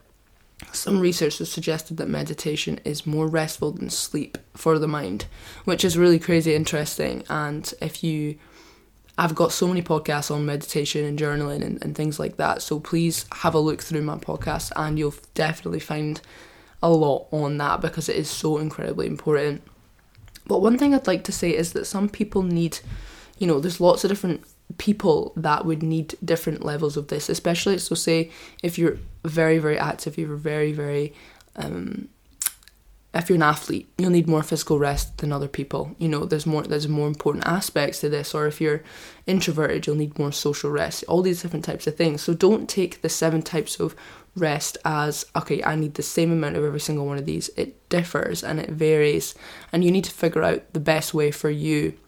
some 0.72 1.00
research 1.00 1.38
has 1.38 1.50
suggested 1.50 1.96
that 1.96 2.08
meditation 2.08 2.80
is 2.84 3.06
more 3.06 3.28
restful 3.28 3.72
than 3.72 3.90
sleep 3.90 4.36
for 4.54 4.78
the 4.78 4.88
mind, 4.88 5.26
which 5.64 5.84
is 5.84 5.96
really 5.96 6.18
crazy 6.18 6.54
interesting. 6.54 7.22
And 7.30 7.72
if 7.80 8.02
you, 8.02 8.36
I've 9.18 9.34
got 9.34 9.50
so 9.50 9.66
many 9.66 9.82
podcasts 9.82 10.32
on 10.32 10.46
meditation 10.46 11.04
and 11.04 11.18
journaling 11.18 11.64
and, 11.64 11.82
and 11.82 11.94
things 11.96 12.20
like 12.20 12.36
that. 12.36 12.62
So 12.62 12.78
please 12.78 13.26
have 13.32 13.52
a 13.52 13.58
look 13.58 13.82
through 13.82 14.02
my 14.02 14.16
podcast 14.16 14.70
and 14.76 14.96
you'll 14.96 15.14
definitely 15.34 15.80
find 15.80 16.20
a 16.80 16.88
lot 16.88 17.26
on 17.32 17.58
that 17.58 17.80
because 17.80 18.08
it 18.08 18.14
is 18.14 18.30
so 18.30 18.58
incredibly 18.58 19.08
important. 19.08 19.62
But 20.46 20.62
one 20.62 20.78
thing 20.78 20.94
I'd 20.94 21.08
like 21.08 21.24
to 21.24 21.32
say 21.32 21.50
is 21.50 21.72
that 21.72 21.86
some 21.86 22.08
people 22.08 22.44
need, 22.44 22.78
you 23.38 23.46
know, 23.48 23.58
there's 23.58 23.80
lots 23.80 24.04
of 24.04 24.08
different 24.08 24.44
people 24.78 25.32
that 25.36 25.64
would 25.64 25.82
need 25.82 26.14
different 26.24 26.64
levels 26.64 26.96
of 26.96 27.08
this, 27.08 27.28
especially 27.28 27.78
so 27.78 27.96
say 27.96 28.30
if 28.62 28.78
you're 28.78 28.98
very 29.24 29.58
very 29.58 29.78
active, 29.78 30.16
you're 30.16 30.36
very 30.36 30.72
very 30.72 31.12
um, 31.56 32.08
if 33.18 33.28
you're 33.28 33.36
an 33.36 33.42
athlete, 33.42 33.88
you'll 33.98 34.10
need 34.10 34.28
more 34.28 34.42
physical 34.42 34.78
rest 34.78 35.18
than 35.18 35.32
other 35.32 35.48
people. 35.48 35.94
You 35.98 36.08
know, 36.08 36.24
there's 36.24 36.46
more 36.46 36.62
there's 36.62 36.88
more 36.88 37.08
important 37.08 37.46
aspects 37.46 38.00
to 38.00 38.08
this. 38.08 38.34
Or 38.34 38.46
if 38.46 38.60
you're 38.60 38.82
introverted, 39.26 39.86
you'll 39.86 39.96
need 39.96 40.18
more 40.18 40.32
social 40.32 40.70
rest. 40.70 41.04
All 41.08 41.22
these 41.22 41.42
different 41.42 41.64
types 41.64 41.86
of 41.86 41.96
things. 41.96 42.22
So 42.22 42.32
don't 42.32 42.68
take 42.68 43.02
the 43.02 43.08
seven 43.08 43.42
types 43.42 43.80
of 43.80 43.96
rest 44.36 44.78
as 44.84 45.26
okay, 45.36 45.62
I 45.64 45.74
need 45.74 45.94
the 45.94 46.02
same 46.02 46.32
amount 46.32 46.56
of 46.56 46.64
every 46.64 46.80
single 46.80 47.06
one 47.06 47.18
of 47.18 47.26
these. 47.26 47.50
It 47.56 47.88
differs 47.88 48.44
and 48.44 48.60
it 48.60 48.70
varies, 48.70 49.34
and 49.72 49.84
you 49.84 49.90
need 49.90 50.04
to 50.04 50.12
figure 50.12 50.42
out 50.42 50.72
the 50.72 50.80
best 50.80 51.12
way 51.12 51.30
for 51.30 51.50
you 51.50 51.98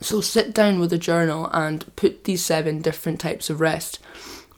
so 0.00 0.20
sit 0.20 0.52
down 0.52 0.78
with 0.78 0.92
a 0.92 0.98
journal 0.98 1.48
and 1.52 1.84
put 1.96 2.24
these 2.24 2.44
seven 2.44 2.82
different 2.82 3.20
types 3.20 3.48
of 3.48 3.60
rest 3.60 3.98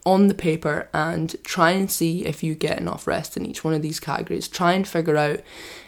on 0.09 0.29
the 0.29 0.35
paper 0.35 0.88
and 0.94 1.37
try 1.44 1.73
and 1.73 1.90
see 1.90 2.25
if 2.25 2.42
you 2.42 2.55
get 2.55 2.79
enough 2.79 3.07
rest 3.07 3.37
in 3.37 3.44
each 3.44 3.62
one 3.62 3.75
of 3.75 3.83
these 3.83 4.01
categories. 4.01 4.49
Try 4.49 4.73
and 4.73 4.88
figure 4.88 5.18
out 5.18 5.40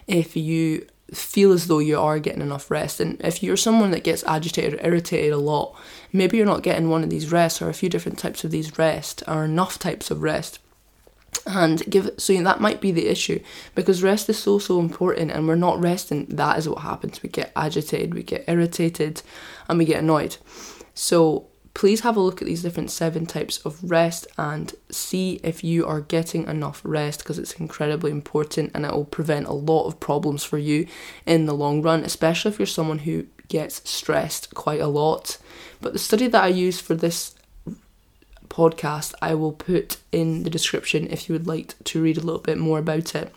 if 0.07 0.37
you 0.37 0.87
feel 1.13 1.53
as 1.53 1.67
though 1.67 1.79
you 1.79 1.99
are 1.99 2.19
getting 2.19 2.43
enough 2.43 2.71
rest. 2.71 3.01
And 3.01 3.19
if 3.23 3.43
you're 3.43 3.57
someone 3.57 3.93
that 3.93 4.05
gets 4.05 4.23
agitated 4.25 4.75
or 4.75 4.87
irritated 4.87 5.33
a 5.33 5.39
lot, 5.39 5.75
maybe 6.13 6.37
you're 6.37 6.45
not 6.45 6.63
getting 6.63 6.91
one 6.91 7.03
of 7.03 7.09
these 7.09 7.33
rests 7.33 7.63
or 7.63 7.71
a 7.71 7.75
few 7.75 7.89
different 7.89 8.19
types 8.19 8.45
of 8.45 8.51
these 8.51 8.79
rest 8.79 9.23
or 9.27 9.45
enough 9.45 9.79
types 9.79 10.11
of 10.11 10.23
rest 10.23 10.59
and 11.47 11.89
give 11.89 12.11
so 12.19 12.37
that 12.43 12.61
might 12.61 12.81
be 12.81 12.91
the 12.91 13.07
issue 13.07 13.41
because 13.77 14.03
rest 14.03 14.29
is 14.29 14.37
so 14.37 14.59
so 14.59 14.81
important 14.81 15.31
and 15.31 15.47
we're 15.47 15.55
not 15.55 15.81
resting 15.81 16.27
that 16.27 16.59
is 16.59 16.69
what 16.69 16.81
happens 16.81 17.23
we 17.23 17.29
get 17.29 17.53
agitated 17.55 18.13
we 18.13 18.23
get 18.23 18.45
irritated 18.49 19.23
and 19.69 19.79
we 19.79 19.85
get 19.85 20.01
annoyed 20.01 20.37
So 20.93 21.47
please 21.81 22.01
have 22.01 22.15
a 22.15 22.21
look 22.21 22.43
at 22.43 22.47
these 22.47 22.63
different 22.63 22.91
seven 22.91 23.25
types 23.25 23.57
of 23.65 23.83
rest 23.83 24.27
and 24.37 24.75
see 24.91 25.41
if 25.43 25.65
you 25.65 25.87
are 25.87 26.03
getting 26.03 26.47
enough 26.47 26.83
rest 26.85 27.21
because 27.21 27.39
it's 27.39 27.55
incredibly 27.55 28.11
important 28.11 28.71
and 28.75 28.85
it 28.85 28.93
will 28.93 29.07
prevent 29.07 29.47
a 29.47 29.53
lot 29.55 29.87
of 29.87 29.99
problems 29.99 30.45
for 30.45 30.59
you 30.59 30.87
in 31.25 31.47
the 31.47 31.55
long 31.55 31.81
run, 31.81 32.05
especially 32.05 32.51
if 32.51 32.59
you're 32.59 32.67
someone 32.67 32.99
who 32.99 33.25
gets 33.49 33.81
stressed 33.89 34.55
quite 34.55 34.83
a 34.83 34.87
lot. 34.87 35.39
But 35.81 35.95
the 35.95 35.99
study 35.99 36.27
that 36.27 36.45
I 36.45 36.49
use 36.49 36.79
for 36.83 36.95
this 36.95 37.35
podcast, 38.51 39.15
I 39.23 39.33
will 39.33 39.53
put 39.53 39.97
in 40.13 40.43
the 40.43 40.51
description 40.51 41.07
if 41.11 41.31
you 41.31 41.33
would 41.33 41.47
like 41.47 41.83
to 41.85 42.03
read 42.03 42.19
a 42.19 42.23
little 42.23 42.43
bit 42.43 42.59
more 42.59 42.79
about 42.79 43.15
it. 43.15 43.35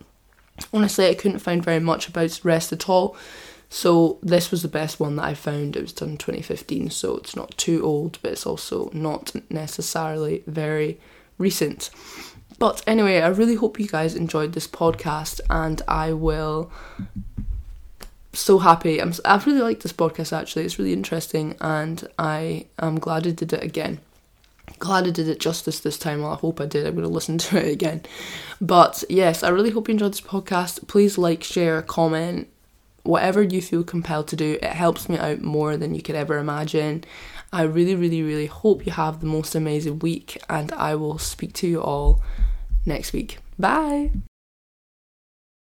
Honestly, 0.73 1.07
I 1.07 1.13
couldn't 1.13 1.39
find 1.39 1.63
very 1.63 1.79
much 1.79 2.09
about 2.09 2.41
rest 2.43 2.73
at 2.73 2.89
all. 2.89 3.15
So 3.73 4.19
this 4.21 4.51
was 4.51 4.61
the 4.61 4.67
best 4.67 4.99
one 4.99 5.15
that 5.15 5.25
I 5.25 5.33
found. 5.33 5.75
It 5.75 5.81
was 5.81 5.93
done 5.93 6.11
in 6.11 6.17
2015, 6.17 6.91
so 6.91 7.17
it's 7.17 7.35
not 7.35 7.57
too 7.57 7.83
old, 7.83 8.19
but 8.21 8.33
it's 8.33 8.45
also 8.45 8.91
not 8.93 9.33
necessarily 9.49 10.43
very 10.45 10.99
recent. 11.39 11.89
But 12.59 12.83
anyway, 12.85 13.19
I 13.21 13.29
really 13.29 13.55
hope 13.55 13.79
you 13.79 13.87
guys 13.87 14.13
enjoyed 14.13 14.53
this 14.53 14.67
podcast, 14.67 15.41
and 15.49 15.81
I 15.87 16.13
will. 16.13 16.71
So 18.33 18.59
happy. 18.59 19.01
I'm. 19.01 19.11
I 19.25 19.43
really 19.43 19.61
like 19.61 19.79
this 19.79 19.91
podcast. 19.91 20.37
Actually, 20.37 20.65
it's 20.65 20.77
really 20.77 20.93
interesting, 20.93 21.55
and 21.59 22.07
I 22.19 22.67
am 22.77 22.99
glad 22.99 23.25
I 23.25 23.31
did 23.31 23.53
it 23.53 23.63
again 23.63 24.01
glad 24.79 25.07
I 25.07 25.11
did 25.11 25.27
it 25.27 25.39
justice 25.39 25.79
this 25.79 25.97
time. 25.97 26.21
Well, 26.21 26.33
I 26.33 26.35
hope 26.35 26.59
I 26.59 26.65
did. 26.65 26.85
I'm 26.85 26.95
going 26.95 27.07
to 27.07 27.13
listen 27.13 27.37
to 27.39 27.57
it 27.57 27.71
again. 27.71 28.03
But 28.59 29.03
yes, 29.09 29.43
I 29.43 29.49
really 29.49 29.69
hope 29.71 29.87
you 29.87 29.93
enjoyed 29.93 30.11
this 30.11 30.21
podcast. 30.21 30.87
Please 30.87 31.17
like, 31.17 31.43
share, 31.43 31.81
comment, 31.81 32.47
whatever 33.03 33.41
you 33.41 33.61
feel 33.61 33.83
compelled 33.83 34.27
to 34.29 34.35
do. 34.35 34.57
It 34.61 34.73
helps 34.73 35.07
me 35.07 35.17
out 35.17 35.41
more 35.41 35.77
than 35.77 35.93
you 35.93 36.01
could 36.01 36.15
ever 36.15 36.37
imagine. 36.37 37.03
I 37.51 37.63
really, 37.63 37.95
really, 37.95 38.23
really 38.23 38.47
hope 38.47 38.85
you 38.85 38.91
have 38.91 39.19
the 39.19 39.27
most 39.27 39.53
amazing 39.53 39.99
week, 39.99 40.41
and 40.49 40.71
I 40.71 40.95
will 40.95 41.19
speak 41.19 41.53
to 41.53 41.67
you 41.67 41.81
all 41.81 42.21
next 42.85 43.13
week. 43.13 43.39
Bye. 43.59 44.11